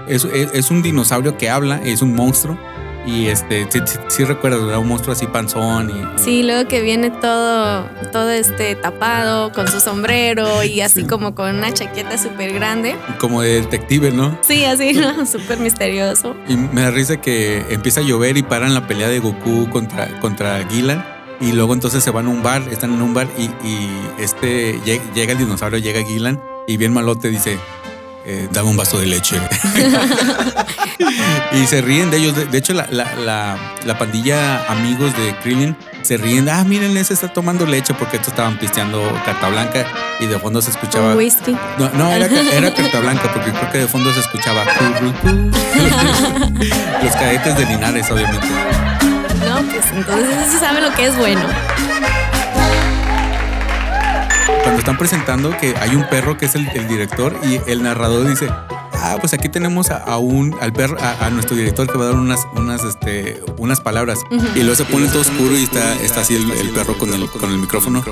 Es, 0.07 0.25
es, 0.25 0.49
es 0.53 0.69
un 0.69 0.81
dinosaurio 0.83 1.37
que 1.37 1.49
habla, 1.49 1.81
es 1.83 2.01
un 2.01 2.13
monstruo. 2.13 2.57
Y 3.05 3.27
este, 3.27 3.67
sí, 3.69 3.79
sí- 3.85 3.97
sí 4.07 4.23
recuerdas, 4.23 4.61
era 4.65 4.79
un 4.79 4.87
monstruo 4.87 5.13
así 5.13 5.27
panzón 5.27 5.89
y, 5.89 6.19
Sí, 6.21 6.41
luego 6.43 6.67
que 6.69 6.81
viene 6.81 7.09
todo, 7.09 7.85
todo 8.13 8.29
este 8.29 8.75
tapado 8.75 9.51
con 9.51 9.67
su 9.67 9.79
sombrero 9.81 10.63
y 10.63 10.79
así 10.81 11.03
como 11.05 11.35
con 11.35 11.55
una 11.55 11.73
chaqueta 11.73 12.17
súper 12.17 12.53
grande. 12.53 12.95
como 13.19 13.41
de 13.41 13.61
detective, 13.61 14.11
¿no? 14.11 14.37
Sí, 14.41 14.63
así, 14.63 14.93
¿no? 14.93 15.25
súper 15.25 15.59
misterioso. 15.59 16.35
Y 16.47 16.55
me 16.55 16.81
da 16.81 16.91
risa 16.91 17.17
que 17.17 17.65
empieza 17.69 17.99
a 17.99 18.03
llover 18.03 18.37
y 18.37 18.43
paran 18.43 18.73
la 18.73 18.87
pelea 18.87 19.09
de 19.09 19.19
Goku 19.19 19.69
contra, 19.69 20.07
contra 20.21 20.65
Gilan. 20.69 21.05
Y 21.41 21.51
luego 21.51 21.73
entonces 21.73 22.01
se 22.03 22.09
van 22.11 22.27
a 22.27 22.29
un 22.29 22.41
bar, 22.41 22.61
están 22.71 22.93
en 22.93 23.01
un 23.01 23.13
bar 23.13 23.27
y, 23.37 23.43
y 23.67 23.89
este 24.17 24.79
lleg- 24.85 25.01
llega 25.13 25.33
el 25.33 25.39
dinosaurio, 25.39 25.77
llega 25.79 26.01
Gilan 26.03 26.39
y 26.67 26.77
bien 26.77 26.93
malote 26.93 27.27
dice, 27.29 27.57
eh, 28.25 28.47
dame 28.51 28.69
un 28.69 28.77
vaso 28.77 28.99
de 28.99 29.07
leche. 29.07 29.35
y 31.51 31.65
se 31.65 31.81
ríen 31.81 32.09
de 32.11 32.17
ellos. 32.17 32.51
De, 32.51 32.57
hecho, 32.57 32.73
la, 32.73 32.87
la- 32.89 33.15
la- 33.15 33.57
la 33.85 33.97
pandilla 33.97 34.65
amigos 34.71 35.15
de 35.17 35.35
Krillin 35.41 35.75
se 36.01 36.17
ríen. 36.17 36.49
Ah, 36.49 36.63
miren, 36.63 36.95
ese 36.97 37.13
está 37.13 37.27
tomando 37.29 37.65
leche 37.65 37.93
porque 37.93 38.17
estos 38.17 38.29
estaban 38.33 38.57
pisteando 38.59 39.01
carta 39.25 39.49
blanca 39.49 39.85
y 40.19 40.25
de 40.25 40.37
fondo 40.39 40.61
se 40.61 40.71
escuchaba... 40.71 41.15
Whisky. 41.15 41.55
No, 41.77 41.89
no 41.93 42.11
era, 42.11 42.25
era 42.27 42.73
carta 42.73 42.99
blanca 42.99 43.31
porque 43.33 43.51
creo 43.51 43.71
que 43.71 43.77
de 43.79 43.87
fondo 43.87 44.13
se 44.13 44.19
escuchaba... 44.21 44.63
Los 47.03 47.13
cadetes 47.15 47.57
de 47.57 47.65
Linares, 47.65 48.09
obviamente. 48.09 48.47
No, 49.47 49.61
pues 49.63 49.83
entonces 49.93 50.35
sí 50.51 50.57
sabe 50.59 50.81
lo 50.81 50.93
que 50.93 51.07
es 51.07 51.17
bueno. 51.17 51.41
Cuando 54.73 54.91
están 54.91 54.97
presentando 54.97 55.55
que 55.59 55.75
hay 55.79 55.95
un 55.95 56.09
perro 56.09 56.35
que 56.35 56.47
es 56.47 56.55
el, 56.55 56.67
el 56.69 56.87
director 56.87 57.37
y 57.43 57.61
el 57.69 57.83
narrador 57.83 58.27
dice, 58.27 58.47
ah, 58.49 59.17
pues 59.19 59.31
aquí 59.31 59.47
tenemos 59.47 59.91
a, 59.91 59.97
a 59.97 60.17
un, 60.17 60.57
al 60.61 60.73
perro, 60.73 60.97
a, 60.99 61.27
a 61.27 61.29
nuestro 61.29 61.55
director 61.55 61.85
que 61.85 61.95
va 61.95 62.05
a 62.05 62.07
dar 62.07 62.15
unas, 62.15 62.39
unas, 62.55 62.83
este, 62.83 63.39
unas 63.59 63.81
palabras. 63.81 64.21
Y 64.55 64.61
luego 64.61 64.73
se 64.73 64.85
pone 64.85 65.07
todo 65.09 65.21
oscuro 65.21 65.55
y 65.55 65.65
está, 65.65 65.93
está 66.01 66.21
así 66.21 66.35
el, 66.35 66.49
el 66.53 66.71
perro 66.71 66.97
con 66.97 67.13
el, 67.13 67.29
con 67.29 67.51
el 67.51 67.59
micrófono. 67.59 68.03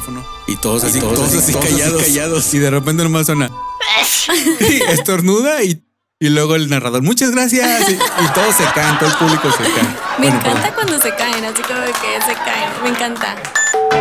Y 0.46 0.56
todos 0.58 0.84
así, 0.84 1.00
todos, 1.00 1.34
así, 1.34 1.52
callados. 1.52 2.54
Y 2.54 2.60
de 2.60 2.70
repente 2.70 3.02
nomás 3.02 3.26
suena. 3.26 3.50
y 4.60 4.84
estornuda 4.92 5.64
y, 5.64 5.84
y 6.22 6.30
luego 6.30 6.56
el 6.56 6.70
narrador, 6.70 7.02
muchas 7.02 7.32
gracias. 7.32 7.90
Y, 7.90 7.94
y 7.94 8.28
todos 8.36 8.56
se 8.56 8.64
caen, 8.76 8.98
todo 9.00 9.10
el 9.10 9.16
público 9.16 9.50
se 9.52 9.64
cae. 9.64 9.84
Me 10.20 10.30
Bueno, 10.30 10.38
encanta 10.40 10.74
cuando 10.76 11.00
se 11.02 11.16
caen, 11.16 11.44
así 11.44 11.64
como 11.64 11.82
que 11.82 12.22
se 12.26 12.34
caen. 12.46 12.70
Me 12.84 12.90
encanta. 12.90 13.36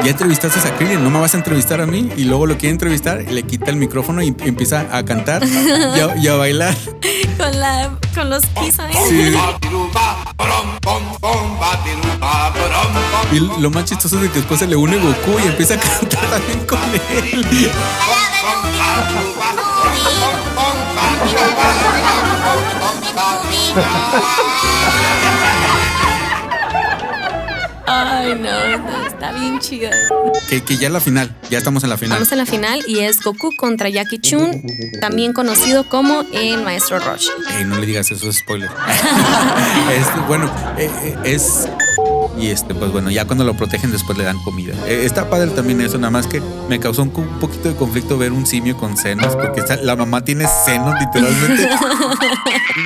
ya 0.05 0.11
entrevistaste 0.11 0.69
a 0.69 0.77
Krillin, 0.77 1.03
no 1.03 1.09
me 1.09 1.19
vas 1.19 1.33
a 1.33 1.39
entrevistar 1.39 1.81
a 1.81 1.87
mí 1.87 2.11
y 2.19 2.25
luego 2.25 2.45
lo 2.45 2.59
quiere 2.59 2.73
entrevistar 2.73 3.23
y 3.23 3.33
le 3.33 3.43
quita 3.45 3.71
el 3.71 3.77
micrófono 3.77 4.21
y 4.23 4.29
empieza 4.45 4.87
a 4.93 5.03
cantar 5.03 5.43
y 5.45 5.99
a, 6.01 6.15
y 6.17 6.29
a 6.29 6.35
bailar. 6.35 6.77
Con, 7.39 7.59
la, 7.59 7.91
con 8.15 8.29
los 8.29 8.45
pisos. 8.45 8.85
Sí. 9.09 9.33
Y 13.33 13.61
lo 13.63 13.71
más 13.71 13.87
chistoso 13.87 14.17
es 14.17 14.23
de 14.23 14.29
que 14.29 14.39
después 14.41 14.61
se 14.61 14.67
le 14.67 14.77
une 14.77 14.99
Goku 14.99 15.39
y 15.43 15.47
empieza 15.49 15.75
a 15.75 15.79
cantar 15.79 16.21
también 16.31 16.67
con 16.67 16.79
él. 17.33 17.71
Ay, 27.87 28.35
no, 28.37 28.79
no, 28.79 29.07
está 29.07 29.33
bien 29.33 29.59
chida. 29.59 29.91
Que, 30.49 30.63
que 30.63 30.77
ya 30.77 30.89
la 30.89 31.01
final, 31.01 31.35
ya 31.51 31.59
estamos 31.59 31.83
en 31.83 31.91
la 31.91 31.97
final. 31.97 32.19
Vamos 32.19 32.33
a 32.33 32.37
la 32.37 32.47
final 32.47 32.81
y 32.87 33.01
es 33.01 33.21
Goku 33.21 33.55
contra 33.57 33.89
Jackie 33.89 34.21
Chun, 34.21 34.63
también 35.01 35.33
conocido 35.33 35.89
como 35.89 36.25
el 36.33 36.63
Maestro 36.63 37.01
Roshi. 37.01 37.31
Ey, 37.57 37.65
no 37.65 37.79
le 37.79 37.87
digas 37.87 38.11
eso, 38.11 38.29
es 38.29 38.37
spoiler. 38.37 38.71
es, 39.93 40.27
bueno, 40.29 40.49
eh, 40.79 40.91
eh, 41.03 41.17
es. 41.25 41.69
Y 42.39 42.47
este, 42.49 42.75
pues 42.75 42.91
bueno, 42.93 43.11
ya 43.11 43.25
cuando 43.27 43.45
lo 43.45 43.55
protegen 43.55 43.91
después 43.93 44.17
le 44.19 44.25
dan 44.25 44.39
comida. 44.43 44.75
Eh, 44.87 45.03
está 45.05 45.29
padre 45.29 45.51
también 45.51 45.81
eso, 45.81 45.99
nada 45.99 46.11
más 46.11 46.27
que 46.27 46.41
me 46.69 46.79
causó 46.81 47.03
un, 47.03 47.13
un 47.15 47.39
poquito 47.39 47.69
de 47.69 47.75
conflicto 47.77 48.17
ver 48.19 48.33
un 48.33 48.47
simio 48.47 48.77
con 48.77 48.97
senos, 48.97 49.35
porque 49.37 49.61
está- 49.61 49.77
la 49.77 49.97
mamá 49.97 50.25
tiene 50.25 50.47
senos 50.65 50.95
literalmente. 51.01 51.69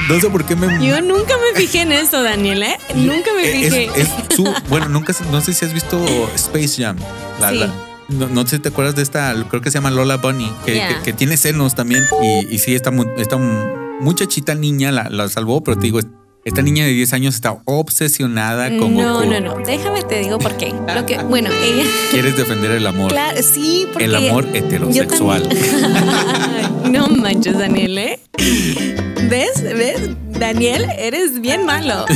No 0.09 0.19
sé 0.21 0.29
por 0.31 0.45
qué 0.45 0.57
me... 0.57 0.67
Yo 0.87 1.01
nunca 1.01 1.35
me 1.37 1.59
fijé 1.61 1.83
en 1.83 1.93
eso, 1.93 2.23
Daniel, 2.23 2.63
¿eh? 2.63 2.77
Nunca 2.95 3.31
me 3.37 3.45
Es- 3.67 3.73
fijé. 3.75 3.91
es 4.01 4.09
su, 4.35 4.45
bueno, 4.69 4.89
nunca, 4.89 5.15
no 5.31 5.41
sé 5.41 5.53
si 5.53 5.65
has 5.65 5.73
visto 5.73 5.99
Space 6.35 6.83
Jam. 6.83 6.97
La, 7.41 7.51
Sí. 7.51 7.57
la- 7.59 7.75
no, 8.09 8.29
no 8.29 8.43
sé 8.47 8.57
si 8.57 8.63
te 8.63 8.69
acuerdas 8.69 8.95
de 8.97 9.03
esta, 9.03 9.35
creo 9.49 9.63
que 9.63 9.71
se 9.71 9.79
llama 9.79 9.91
Lola 9.91 10.17
Bunny, 10.19 10.51
que, 10.65 10.75
Yeah. 10.75 10.89
que- 10.99 11.03
que 11.05 11.13
tiene 11.13 11.37
senos 11.37 11.75
también. 11.75 12.05
Y, 12.23 12.55
y 12.55 12.59
sí, 12.59 12.75
esta 12.75 12.91
mu- 12.91 13.05
muchachita 14.01 14.55
niña 14.55 14.93
la, 14.93 15.09
la 15.11 15.29
salvó, 15.29 15.63
pero 15.63 15.77
te 15.79 15.85
digo, 15.85 16.01
esta 16.45 16.61
niña 16.63 16.85
de 16.85 16.93
10 16.93 17.13
años 17.15 17.35
está 17.35 17.59
obsesionada 17.65 18.69
con 18.79 18.95
No, 18.95 19.15
Goku. 19.21 19.31
no, 19.31 19.41
no. 19.41 19.55
Déjame 19.65 20.03
te 20.03 20.21
digo 20.21 20.39
por 20.39 20.57
qué. 20.57 20.75
Lo 20.95 21.07
que, 21.07 21.19
bueno, 21.19 21.51
ella. 21.51 21.85
Quieres 22.11 22.37
defender 22.37 22.71
el 22.73 22.87
amor. 22.87 23.11
Claro, 23.11 23.43
sí, 23.43 23.87
porque. 23.93 24.05
El 24.05 24.15
amor 24.15 24.47
heterosexual. 24.53 25.49
no 26.91 27.09
manches, 27.09 27.59
Daniel, 27.59 27.97
¿eh? 27.99 28.21
¿Ves? 29.29 29.63
¿Ves? 29.63 30.11
Daniel, 30.39 30.87
eres 30.99 31.41
bien 31.41 31.65
malo. 31.65 32.05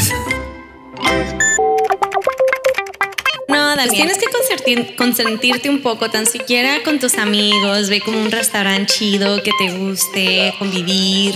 No, 3.48 3.74
Daniel. 3.76 3.90
Tienes 3.90 4.18
que 4.18 4.26
consentir- 4.26 4.94
consentirte 4.96 5.70
un 5.70 5.80
poco, 5.80 6.10
tan 6.10 6.26
siquiera 6.26 6.82
con 6.84 6.98
tus 6.98 7.16
amigos. 7.16 7.88
Ve 7.88 8.00
como 8.00 8.18
un 8.20 8.30
restaurante 8.30 8.92
chido 8.92 9.42
que 9.42 9.50
te 9.58 9.70
guste, 9.76 10.52
convivir, 10.58 11.34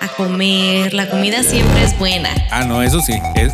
a 0.00 0.06
comer. 0.08 0.94
La 0.94 1.10
comida 1.10 1.42
siempre 1.42 1.82
es 1.82 1.98
buena. 1.98 2.30
Ah, 2.50 2.64
no, 2.64 2.80
eso 2.82 3.00
sí. 3.00 3.14
es- 3.34 3.52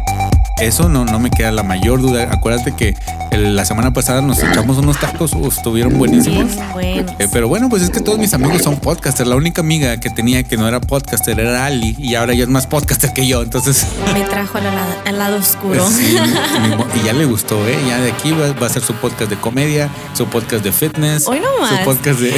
eso 0.61 0.89
no, 0.89 1.05
no 1.05 1.19
me 1.19 1.31
queda 1.31 1.51
la 1.53 1.63
mayor 1.63 2.01
duda. 2.01 2.29
Acuérdate 2.31 2.75
que 2.77 2.97
el- 3.31 3.57
la 3.57 3.65
semana 3.65 3.93
pasada 3.93 4.21
nos 4.23 4.39
echamos 4.43 4.79
unos 4.79 4.99
tacos, 4.99 5.33
uf, 5.35 5.57
estuvieron 5.57 5.99
buenísimos. 5.99 6.55
Bien 6.55 6.73
bueno. 6.73 7.17
Eh, 7.19 7.29
pero 7.33 7.49
bueno, 7.49 7.69
pues 7.69 7.83
es 7.83 7.91
que 7.91 8.01
todos 8.01 8.19
mis 8.19 8.33
amigos 8.35 8.63
son 8.63 8.77
podcasters. 8.77 9.29
La 9.29 9.37
única 9.37 9.61
amiga 9.61 9.99
que 9.99 10.11
tenía 10.11 10.43
que 10.45 10.57
no 10.57 10.67
era 10.69 10.81
podcaster 10.81 11.39
era 11.41 11.67
Ali 11.67 11.97
y 11.99 12.15
ahora 12.15 12.33
ella 12.33 12.45
es 12.45 12.49
más 12.51 12.67
podcaster 12.67 13.13
que 13.13 13.27
yo. 13.27 13.43
Entonces, 13.43 13.85
Me 14.13 14.21
trajo 14.23 14.59
al 14.59 14.65
lado, 14.65 14.77
al 15.07 15.19
lado 15.19 15.37
oscuro. 15.39 15.87
sí, 15.89 16.17
y 17.03 17.05
ya 17.07 17.13
le 17.13 17.25
gustó, 17.25 17.67
¿eh? 17.67 17.79
Ya 17.89 17.99
de 18.01 18.13
aquí 18.13 18.31
va, 18.33 18.53
va 18.61 18.67
a 18.67 18.71
ser 18.71 18.83
su 18.83 18.95
podcast 18.95 19.31
de 19.31 19.37
comedia, 19.37 19.89
su 20.15 20.27
podcast 20.27 20.63
de 20.65 20.73
fitness, 20.73 21.27
Hoy 21.27 21.41
no 21.41 21.67
su 21.69 21.77
podcast 21.85 22.21
de. 22.21 22.35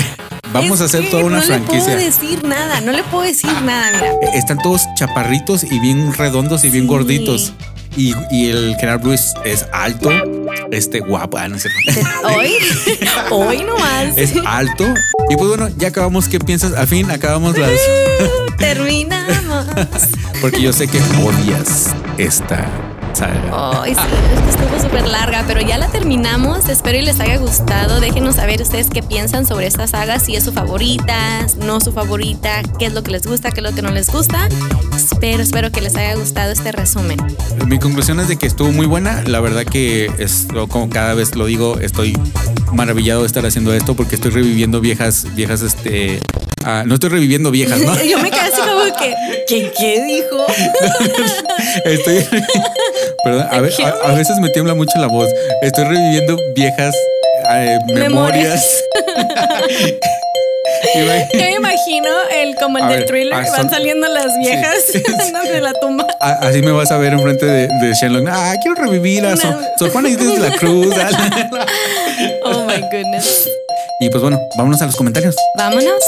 Vamos 0.52 0.76
Es 0.76 0.81
a 0.81 0.85
hacer 0.87 1.11
toda 1.11 1.24
una 1.24 1.38
no 1.38 1.42
franquicia. 1.42 1.94
No 1.94 1.98
le 1.98 2.11
puedo 2.11 2.20
decir 2.20 2.44
nada, 2.44 2.81
no 2.81 2.92
le 2.92 3.02
puedo 3.05 3.22
decir 3.24 3.50
nada, 3.64 3.90
mira. 3.92 4.07
Eh, 4.33 4.38
Están 4.38 4.59
todos 4.59 4.83
chaparritos 4.96 5.64
y 5.64 5.79
bien 5.81 6.12
redondos 6.14 6.64
y 6.64 6.70
bien 6.70 6.85
Sí. 6.85 6.88
gorditos. 6.88 7.52
Y, 7.96 8.14
y 8.30 8.50
el 8.50 8.74
general 8.76 8.98
Bruce 8.98 9.35
es 9.44 9.66
alto, 9.72 10.11
este 10.70 11.00
guapo, 11.00 11.38
ah, 11.38 11.48
no 11.48 11.59
cierto. 11.59 11.78
Hoy, 12.24 12.52
hoy 13.30 13.64
nomás. 13.64 14.16
es 14.16 14.35
alto. 14.44 14.85
Y 15.30 15.37
pues 15.37 15.48
bueno, 15.48 15.68
ya 15.76 15.88
acabamos. 15.88 16.28
¿Qué 16.28 16.38
piensas? 16.38 16.74
Al 16.74 16.87
fin 16.87 17.11
acabamos 17.11 17.56
las. 17.59 17.70
Terminamos. 18.59 19.66
Porque 20.40 20.61
yo 20.61 20.72
sé 20.72 20.88
que 20.88 20.98
odias 21.22 21.94
esta 22.18 22.86
saga. 23.16 23.83
Ay, 23.83 23.94
sí, 23.94 24.00
es 24.37 24.57
que 24.57 24.62
estuvo 24.62 24.81
súper 24.81 25.09
larga, 25.09 25.44
pero 25.46 25.61
ya 25.61 25.79
la 25.79 25.88
terminamos. 25.88 26.68
Espero 26.68 26.98
y 26.98 27.02
les 27.02 27.18
haya 27.20 27.38
gustado. 27.38 28.00
Déjenos 28.00 28.37
saber 28.37 28.61
ustedes 28.61 28.88
qué 28.90 29.02
piensan 29.02 29.46
sobre 29.46 29.66
esta 29.66 29.87
saga, 29.87 30.18
si 30.18 30.37
es 30.37 30.44
su 30.44 30.52
favorita, 30.52 31.46
no 31.64 31.81
su 31.81 31.92
favorita, 31.92 32.62
qué 32.79 32.87
es 32.87 32.92
lo 32.92 33.02
que 33.02 33.12
les 33.12 33.26
gusta, 33.26 33.50
qué 33.50 33.61
es 33.61 33.64
lo 33.64 33.74
que 33.74 33.83
no 33.83 33.90
les 33.90 34.11
gusta. 34.11 34.48
Espero, 34.94 35.42
espero 35.42 35.72
que 35.72 35.81
les 35.81 35.96
haya 35.96 36.14
gustado 36.14 36.52
este 36.52 36.72
resumen. 36.72 37.18
Mi 37.66 37.79
conclusión 37.79 38.20
es 38.20 38.29
de 38.29 38.37
que 38.37 38.46
estuvo 38.46 38.70
muy 38.70 38.87
buena. 38.87 39.22
La 39.22 39.40
verdad 39.40 39.64
que 39.64 40.11
es 40.18 40.46
como 40.68 40.90
cada 40.90 41.14
vez 41.14 41.35
lo 41.35 41.46
digo, 41.46 41.79
estoy 41.79 42.18
maravillado 42.72 43.22
de 43.22 43.26
estar 43.26 43.44
haciendo 43.46 43.72
esto 43.72 43.94
porque 43.94 44.16
estoy 44.16 44.31
reviviendo 44.31 44.81
viejas, 44.81 45.26
viejas, 45.35 45.62
este. 45.62 46.20
Ah, 46.66 46.83
no 46.87 46.94
estoy 46.94 47.09
reviviendo 47.11 47.50
viejas, 47.50 47.79
¿no? 47.81 47.94
Yo 48.02 48.18
me 48.18 48.31
quedé 48.31 48.40
así 48.40 48.61
como 48.61 48.85
que, 48.98 49.14
¿qué, 49.48 49.72
qué 49.79 50.02
dijo? 50.05 50.46
Estoy. 51.85 52.26
Perdón, 53.24 53.48
a, 53.50 53.61
ve- 53.61 53.72
a- 53.85 54.11
a 54.11 54.14
veces 54.14 54.37
me 54.40 54.48
tiembla 54.50 54.74
mucho 54.74 54.92
la 54.98 55.07
voz. 55.09 55.29
Estoy 55.62 55.85
reviviendo 55.85 56.37
viejas 56.55 56.94
eh, 57.50 57.79
memorias. 57.88 58.83
Yo 60.94 61.05
me 61.40 61.52
imagino 61.55 62.09
el 62.33 62.55
como 62.57 62.79
el 62.79 62.85
A 62.85 62.88
del 62.88 62.98
ver, 63.00 63.07
thriller, 63.09 63.35
ah, 63.35 63.46
van 63.57 63.70
saliendo 63.70 64.09
las 64.09 64.37
viejas 64.38 64.76
Sí. 64.92 65.02
de 65.52 65.61
la 65.61 65.72
tumba. 65.74 66.07
Así 66.20 66.61
me 66.62 66.72
vas 66.72 66.90
a 66.90 66.98
ver 66.98 67.12
enfrente 67.12 67.44
de, 67.46 67.68
de 67.68 67.94
Shenlong. 67.94 68.29
Ah, 68.29 68.55
quiero 68.62 68.81
revivir 68.83 69.24
a 69.26 69.37
Sor, 69.37 69.57
Sor 69.79 69.90
Juana 69.90 70.09
Inés 70.09 70.33
de 70.35 70.38
la 70.50 70.57
Cruz. 70.57 70.94
Oh 72.44 72.64
my 72.64 72.81
goodness. 72.90 73.48
y 74.00 74.11
pues 74.11 74.22
bueno, 74.22 74.40
vámonos 74.57 74.81
a 74.83 74.87
los 74.87 74.96
comentarios. 74.96 75.35
Vámonos. 75.57 76.02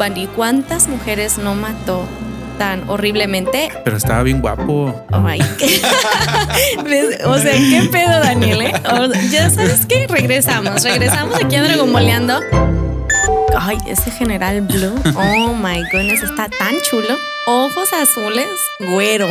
Bundy, 0.00 0.26
¿cuántas 0.28 0.88
mujeres 0.88 1.36
no 1.36 1.54
mató 1.54 2.06
tan 2.58 2.88
horriblemente? 2.88 3.68
Pero 3.84 3.98
estaba 3.98 4.22
bien 4.22 4.40
guapo. 4.40 5.04
Qué- 5.58 5.80
¿Ves? 6.84 7.18
o 7.26 7.36
sea, 7.38 7.52
¿qué 7.52 7.86
pedo, 7.92 8.20
Daniel? 8.20 8.62
eh? 8.62 8.72
O- 8.92 9.12
ya 9.30 9.50
sabes 9.50 9.84
que 9.84 10.06
regresamos, 10.06 10.82
regresamos 10.84 11.34
aquí 11.36 11.56
a 11.56 11.62
Dragon 11.64 11.92
Boleando. 11.92 12.40
Ay, 13.58 13.76
ese 13.86 14.10
general 14.10 14.62
Blue. 14.62 14.94
Oh 15.16 15.52
my 15.54 15.82
goodness, 15.92 16.22
está 16.22 16.48
tan 16.48 16.74
chulo. 16.88 17.16
Ojos 17.46 17.88
azules, 17.92 18.46
güero, 18.80 19.26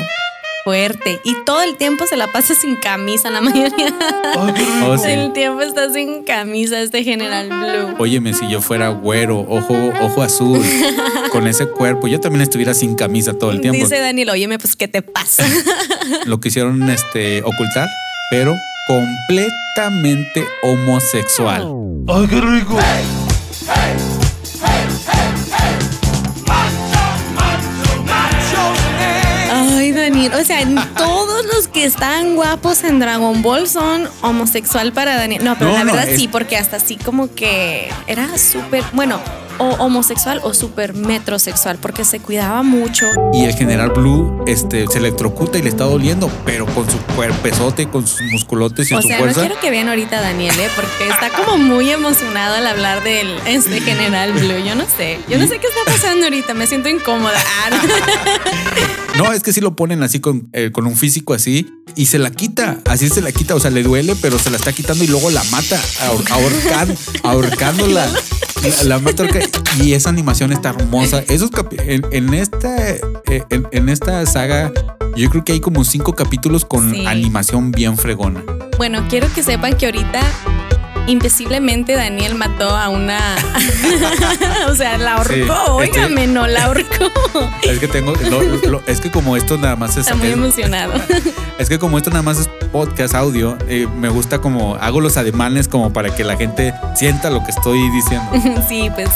fuerte. 0.63 1.19
Y 1.23 1.35
todo 1.45 1.61
el 1.61 1.75
tiempo 1.77 2.05
se 2.05 2.15
la 2.17 2.27
pasa 2.31 2.53
sin 2.55 2.75
camisa, 2.77 3.29
la 3.29 3.41
mayoría 3.41 3.93
Oh, 4.85 4.97
sí. 4.97 5.07
del 5.07 5.33
tiempo 5.33 5.61
está 5.61 5.91
sin 5.93 6.23
camisa 6.23 6.79
este 6.81 7.03
general 7.03 7.47
Blue. 7.49 7.95
Óyeme, 7.99 8.33
si 8.33 8.47
yo 8.49 8.61
fuera 8.61 8.89
güero, 8.89 9.39
ojo, 9.39 9.75
ojo 10.01 10.21
azul, 10.21 10.61
con 11.31 11.47
ese 11.47 11.67
cuerpo, 11.67 12.07
yo 12.07 12.19
también 12.19 12.41
estuviera 12.41 12.73
sin 12.73 12.95
camisa 12.95 13.33
todo 13.33 13.51
el 13.51 13.61
tiempo. 13.61 13.79
Dice 13.81 13.99
Daniel, 13.99 14.29
óyeme, 14.29 14.57
pues, 14.59 14.75
¿qué 14.75 14.87
te 14.87 15.01
pasa? 15.01 15.45
Lo 16.25 16.39
quisieron 16.39 16.89
este, 16.89 17.41
ocultar, 17.43 17.87
pero 18.29 18.55
completamente 18.87 20.45
homosexual. 20.63 21.67
¡Ay, 22.07 22.27
qué 22.27 22.41
rico! 22.41 22.77
Ay, 22.79 23.95
Daniel, 30.27 30.33
o 30.41 30.43
sea, 30.45 30.89
todos 30.97 31.45
los 31.53 31.67
que 31.67 31.85
están 31.85 32.35
guapos 32.35 32.83
en 32.83 32.99
Dragon 32.99 33.41
Ball 33.41 33.67
son 33.67 34.09
homosexual 34.21 34.91
para 34.93 35.15
Daniel. 35.15 35.43
No, 35.43 35.57
pero 35.57 35.71
No, 35.71 35.77
la 35.77 35.83
no, 35.85 35.93
verdad 35.93 36.09
es- 36.09 36.19
sí, 36.19 36.27
porque 36.27 36.57
hasta 36.57 36.77
así 36.77 36.95
como 36.97 37.33
que 37.33 37.89
era 38.07 38.37
súper, 38.37 38.83
bueno, 38.93 39.19
o 39.59 39.65
homosexual 39.75 40.39
o 40.43 40.53
súper 40.53 40.93
metrosexual, 40.93 41.77
porque 41.77 42.03
se 42.05 42.19
cuidaba 42.19 42.63
mucho. 42.63 43.05
Y 43.33 43.43
el 43.45 43.53
general 43.53 43.91
Blue 43.91 44.43
este, 44.47 44.87
se 44.87 44.97
electrocuta 44.97 45.57
y 45.59 45.61
le 45.61 45.69
está 45.69 45.83
doliendo, 45.83 46.31
pero 46.45 46.65
con 46.65 46.89
su 46.89 46.97
cuerpezote, 47.15 47.87
con 47.89 48.07
sus 48.07 48.21
musculotes 48.31 48.89
y 48.89 48.95
O 48.95 49.01
su 49.01 49.07
sea, 49.07 49.17
no 49.17 49.23
fuerza. 49.25 49.41
quiero 49.41 49.59
que 49.59 49.69
vean 49.69 49.89
ahorita 49.89 50.17
a 50.17 50.21
Daniel, 50.21 50.57
¿eh? 50.59 50.69
porque 50.75 51.09
está 51.09 51.29
como 51.29 51.57
muy 51.57 51.89
emocionado 51.91 52.55
al 52.55 52.65
hablar 52.67 53.03
del 53.03 53.27
este 53.45 53.81
general 53.81 54.33
Blue. 54.33 54.63
Yo 54.65 54.75
no 54.75 54.85
sé, 54.97 55.19
yo 55.29 55.37
no 55.37 55.45
sé 55.47 55.59
qué 55.59 55.67
está 55.67 55.83
pasando 55.85 56.25
ahorita, 56.25 56.53
me 56.53 56.65
siento 56.65 56.89
incómoda. 56.89 57.37
Ah, 57.65 57.69
no. 57.69 57.79
No, 59.17 59.33
es 59.33 59.43
que 59.43 59.51
sí 59.51 59.59
lo 59.59 59.75
ponen 59.75 60.01
así 60.01 60.21
con, 60.21 60.49
eh, 60.53 60.71
con 60.71 60.85
un 60.87 60.95
físico 60.95 61.33
así 61.33 61.67
y 61.95 62.05
se 62.05 62.19
la 62.19 62.31
quita. 62.31 62.77
Así 62.85 63.09
se 63.09 63.21
la 63.21 63.33
quita. 63.33 63.53
O 63.53 63.59
sea, 63.59 63.69
le 63.69 63.83
duele, 63.83 64.15
pero 64.21 64.39
se 64.39 64.49
la 64.49 64.55
está 64.55 64.71
quitando 64.71 65.03
y 65.03 65.07
luego 65.07 65.29
la 65.29 65.43
mata 65.45 65.77
ahor- 66.07 66.23
ahorcan- 66.29 66.95
ahorcándola. 67.23 68.07
La, 68.63 68.83
la 68.83 68.97
y 69.81 69.93
esa 69.93 70.09
animación 70.09 70.51
está 70.51 70.69
hermosa. 70.69 71.23
Esos 71.29 71.49
en, 71.77 72.05
en 72.11 72.33
esta 72.33 72.89
eh, 72.91 73.43
en, 73.49 73.67
en 73.71 73.89
esta 73.89 74.25
saga, 74.25 74.71
yo 75.15 75.29
creo 75.29 75.43
que 75.43 75.53
hay 75.53 75.59
como 75.59 75.83
cinco 75.83 76.13
capítulos 76.13 76.65
con 76.65 76.91
Sí. 76.91 77.05
animación 77.05 77.71
bien 77.71 77.97
fregona. 77.97 78.43
Bueno, 78.77 79.05
quiero 79.09 79.31
que 79.33 79.43
sepan 79.43 79.77
que 79.77 79.85
ahorita 79.85 80.21
invisiblemente 81.09 81.93
Daniel 81.95 82.35
mató 82.35 82.69
a 82.75 82.89
una. 82.89 83.19
o 84.69 84.75
sea, 84.75 84.97
la 84.97 85.15
ahorcó. 85.15 85.33
Sí, 85.33 85.69
Óigame, 85.69 86.27
no 86.27 86.47
la 86.47 86.65
ahorcó. 86.65 87.09
Es 87.63 87.79
que 87.79 87.87
tengo, 87.87 88.13
lo- 88.15 88.41
lo- 88.69 88.83
es 88.87 89.01
que 89.01 89.11
como 89.11 89.35
esto 89.37 89.57
nada 89.57 89.75
más 89.75 89.91
es, 89.91 89.97
Está 89.99 90.15
muy 90.15 90.27
es- 90.27 90.33
emocionado. 90.33 90.93
es 91.57 91.69
que 91.69 91.79
como 91.79 91.97
esto 91.97 92.09
nada 92.09 92.21
más 92.23 92.39
es 92.39 92.47
podcast 92.71 93.15
audio, 93.15 93.57
eh, 93.67 93.87
me 93.97 94.09
gusta 94.09 94.39
como 94.39 94.75
hago 94.75 95.01
los 95.01 95.17
ademanes 95.17 95.67
como 95.67 95.91
para 95.91 96.15
que 96.15 96.23
la 96.23 96.37
gente 96.37 96.73
sienta 96.95 97.29
lo 97.29 97.43
que 97.43 97.51
estoy 97.51 97.79
diciendo. 97.91 98.29
sí, 98.67 98.89
pues. 98.95 99.09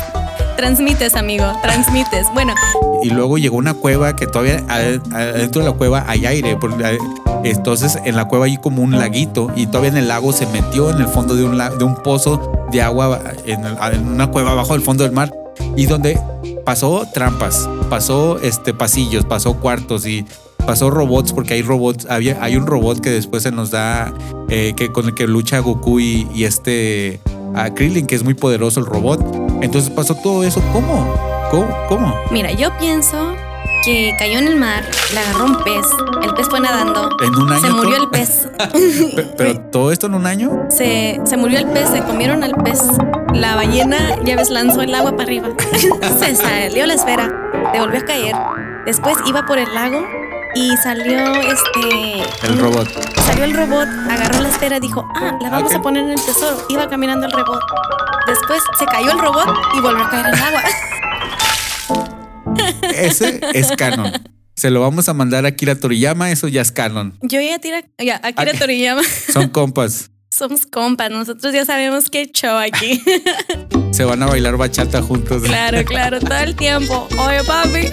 Transmites, 0.57 1.15
amigo, 1.15 1.45
transmites. 1.61 2.27
Bueno, 2.33 2.53
Y 3.01 3.09
luego 3.09 3.37
llegó 3.37 3.57
una 3.57 3.73
cueva 3.73 4.15
que 4.15 4.27
todavía 4.27 4.57
ade- 4.67 5.01
adentro 5.13 5.61
de 5.61 5.69
la 5.69 5.75
cueva 5.75 6.05
hay 6.07 6.25
aire. 6.25 6.57
eh, 6.83 6.97
Entonces 7.43 7.97
en 8.05 8.15
la 8.15 8.25
cueva 8.25 8.45
hay 8.45 8.57
como 8.57 8.81
un 8.81 8.91
laguito 8.97 9.51
y 9.55 9.65
todavía 9.67 9.89
en 9.89 9.97
el 9.97 10.07
lago 10.07 10.31
se 10.31 10.45
metió 10.47 10.89
en 10.89 10.97
el 11.01 11.07
fondo 11.07 11.35
de 11.35 11.43
un, 11.43 11.57
de 11.57 11.83
un 11.83 11.95
pozo 11.95 12.65
de 12.71 12.81
agua 12.81 13.19
en, 13.45 13.65
el- 13.65 13.77
en 13.93 14.07
una 14.07 14.27
cueva 14.27 14.51
abajo 14.51 14.73
del 14.73 14.81
fondo 14.81 15.03
del 15.03 15.11
mar 15.11 15.33
y 15.75 15.85
donde 15.85 16.17
pasó 16.65 17.05
trampas, 17.13 17.67
pasó 17.89 18.39
este 18.41 18.73
pasillos, 18.73 19.25
pasó 19.25 19.55
cuartos 19.55 20.05
y 20.07 20.25
pasó 20.65 20.89
robots 20.89 21.33
porque 21.33 21.55
hay 21.55 21.61
robots, 21.61 22.07
había, 22.09 22.41
hay 22.41 22.55
un 22.55 22.65
robot 22.65 23.01
que 23.01 23.09
después 23.09 23.43
se 23.43 23.51
nos 23.51 23.69
da 23.71 24.13
eh, 24.49 24.73
que 24.77 24.91
con 24.93 25.07
el 25.07 25.13
que 25.15 25.27
lucha 25.27 25.59
Goku 25.59 25.99
y, 25.99 26.27
y 26.33 26.45
este 26.45 27.19
a 27.55 27.69
Krillin 27.73 28.07
que 28.07 28.15
es 28.15 28.23
muy 28.23 28.33
poderoso 28.33 28.79
el 28.79 28.85
robot. 28.85 29.32
Entonces 29.63 29.89
pasó 29.89 30.15
todo 30.15 30.43
eso. 30.43 30.61
¿Cómo? 30.71 31.15
¿Cómo? 31.51 31.67
¿Cómo? 31.87 32.15
mira, 32.31 32.51
yo 32.51 32.75
pienso 32.77 33.35
que 33.85 34.15
cayó 34.17 34.39
en 34.39 34.47
el 34.47 34.55
mar, 34.55 34.81
le 35.13 35.19
agarró 35.19 35.43
un 35.45 35.63
pez, 35.63 35.85
el 36.21 36.33
pez 36.33 36.47
fue 36.47 36.59
nadando. 36.61 37.09
En 37.21 37.35
un 37.35 37.51
año 37.51 37.61
Se 37.61 37.69
murió 37.69 37.95
todo- 37.97 38.03
el 38.05 38.09
pez. 38.09 38.47
Pe- 39.15 39.23
Pero 39.37 39.59
todo 39.71 39.91
esto 39.91 40.07
en 40.07 40.13
un 40.15 40.25
año. 40.25 40.51
Se, 40.69 41.19
se 41.25 41.37
murió 41.37 41.59
el 41.59 41.67
pez, 41.67 41.89
se 41.89 42.01
comieron 42.03 42.43
al 42.43 42.53
pez. 42.63 42.81
La 43.33 43.55
ballena, 43.55 44.15
ya 44.23 44.35
ves, 44.35 44.49
lanzó 44.51 44.81
el 44.81 44.93
agua 44.95 45.11
para 45.11 45.23
arriba. 45.23 45.49
se 46.19 46.35
salió 46.35 46.85
la 46.85 46.93
esfera, 46.93 47.29
le 47.73 47.79
volvió 47.79 47.99
a 47.99 48.05
caer. 48.05 48.35
Después 48.85 49.17
iba 49.27 49.45
por 49.45 49.57
el 49.57 49.73
lago 49.73 50.05
y 50.55 50.75
salió 50.77 51.33
este. 51.41 52.23
El 52.47 52.59
robot. 52.59 52.87
Salió 53.25 53.43
el 53.45 53.53
robot, 53.53 53.87
agarró 54.09 54.41
la 54.41 54.49
esfera, 54.49 54.79
dijo, 54.79 55.05
ah, 55.15 55.37
la 55.41 55.49
vamos 55.49 55.71
Ok. 55.71 55.77
a 55.77 55.81
poner 55.81 56.03
en 56.03 56.11
el 56.11 56.21
tesoro. 56.23 56.57
Iba 56.69 56.87
caminando 56.89 57.25
el 57.27 57.31
robot. 57.31 57.61
Después 58.27 58.61
se 58.79 58.85
cayó 58.85 59.11
el 59.11 59.19
robot 59.19 59.47
y 59.75 59.79
volvió 59.81 60.03
a 60.05 60.09
caer 60.09 60.25
en 60.27 60.33
el 60.33 60.41
agua. 60.41 60.63
Ese 62.95 63.41
es 63.53 63.71
canon. 63.75 64.11
Se 64.55 64.69
lo 64.69 64.81
vamos 64.81 65.09
a 65.09 65.13
mandar 65.13 65.45
a 65.45 65.51
Kira 65.55 65.75
Toriyama, 65.75 66.29
eso 66.31 66.47
ya 66.47 66.61
es 66.61 66.71
canon. 66.71 67.17
Yo 67.21 67.41
ya 67.41 67.57
tira, 67.59 67.83
ya, 67.97 68.21
Akira. 68.23 68.53
Toriyama. 68.57 69.01
Son 69.31 69.49
compas. 69.49 70.11
Somos 70.33 70.65
compas, 70.65 71.11
nosotros 71.11 71.53
ya 71.53 71.63
sabemos 71.63 72.09
qué 72.09 72.25
show 72.25 72.57
aquí. 72.57 72.99
Se 73.91 74.03
van 74.03 74.23
a 74.23 74.25
bailar 74.25 74.57
bachata 74.57 74.99
juntos. 74.99 75.43
Claro, 75.43 75.85
claro, 75.85 76.19
todo 76.19 76.39
el 76.39 76.55
tiempo. 76.55 77.07
Oye, 77.19 77.43
papi. 77.43 77.91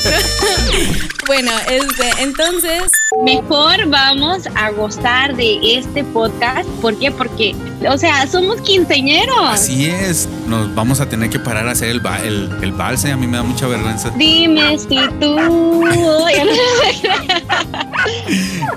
bueno, 1.26 1.50
este, 1.68 2.22
entonces, 2.22 2.90
Mejor 3.24 3.86
vamos 3.88 4.44
a 4.54 4.70
gozar 4.70 5.36
de 5.36 5.58
este 5.76 6.02
podcast. 6.04 6.66
¿Por 6.80 6.98
qué? 6.98 7.10
Porque, 7.10 7.54
o 7.86 7.98
sea, 7.98 8.26
somos 8.26 8.62
quinceñeros. 8.62 9.36
Así 9.50 9.90
es. 9.90 10.26
Nos 10.50 10.74
vamos 10.74 11.00
a 11.00 11.08
tener 11.08 11.30
que 11.30 11.38
parar 11.38 11.68
a 11.68 11.70
hacer 11.70 11.90
el, 11.90 12.00
ba- 12.00 12.18
el, 12.18 12.50
el 12.60 12.72
valse. 12.72 13.12
A 13.12 13.16
mí 13.16 13.28
me 13.28 13.36
da 13.36 13.44
mucha 13.44 13.68
vergüenza. 13.68 14.10
Dime 14.16 14.76
si 14.78 14.98
tú. 15.20 15.36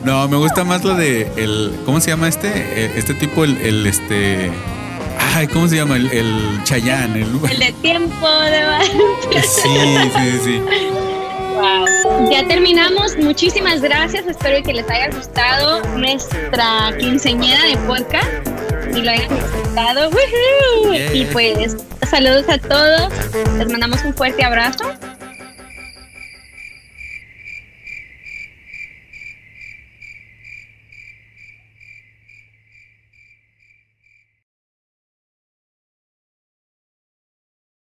No 0.04 0.28
me 0.28 0.38
gusta 0.38 0.64
más 0.64 0.84
lo 0.84 0.94
de 0.96 1.32
el. 1.36 1.74
¿Cómo 1.86 2.00
se 2.00 2.12
llama 2.12 2.28
este? 2.28 2.48
Eh, 2.54 2.94
Este 2.96 3.16
tipo, 3.16 3.44
el, 3.44 3.58
el, 3.58 3.88
este. 3.88 4.52
Ay, 5.36 5.48
¿cómo 5.48 5.68
se 5.68 5.78
llama? 5.78 5.96
El, 5.96 6.12
el 6.12 6.62
Chayán. 6.64 7.16
El, 7.16 7.24
El 7.50 7.60
de 7.60 7.72
tiempo 7.82 8.28
de 8.30 8.62
sí, 9.42 9.70
sí, 10.16 10.40
sí. 10.44 10.62
Wow. 11.56 12.30
Ya 12.32 12.48
terminamos. 12.48 13.18
Muchísimas 13.18 13.82
gracias. 13.82 14.28
Espero 14.28 14.62
que 14.64 14.74
les 14.74 14.88
haya 14.90 15.10
gustado 15.16 15.82
nuestra 15.98 16.92
quinceñera 17.00 17.64
de 17.66 17.78
podcast 17.78 18.53
y 18.96 19.02
lo 19.02 19.12
hayan 19.12 19.30
disfrutado. 19.30 20.10
Y 21.14 21.26
pues 21.26 21.76
saludos 22.10 22.46
a 22.50 22.58
todos. 22.58 23.12
Les 23.58 23.68
mandamos 23.70 24.04
un 24.04 24.14
fuerte 24.14 24.44
abrazo 24.44 24.86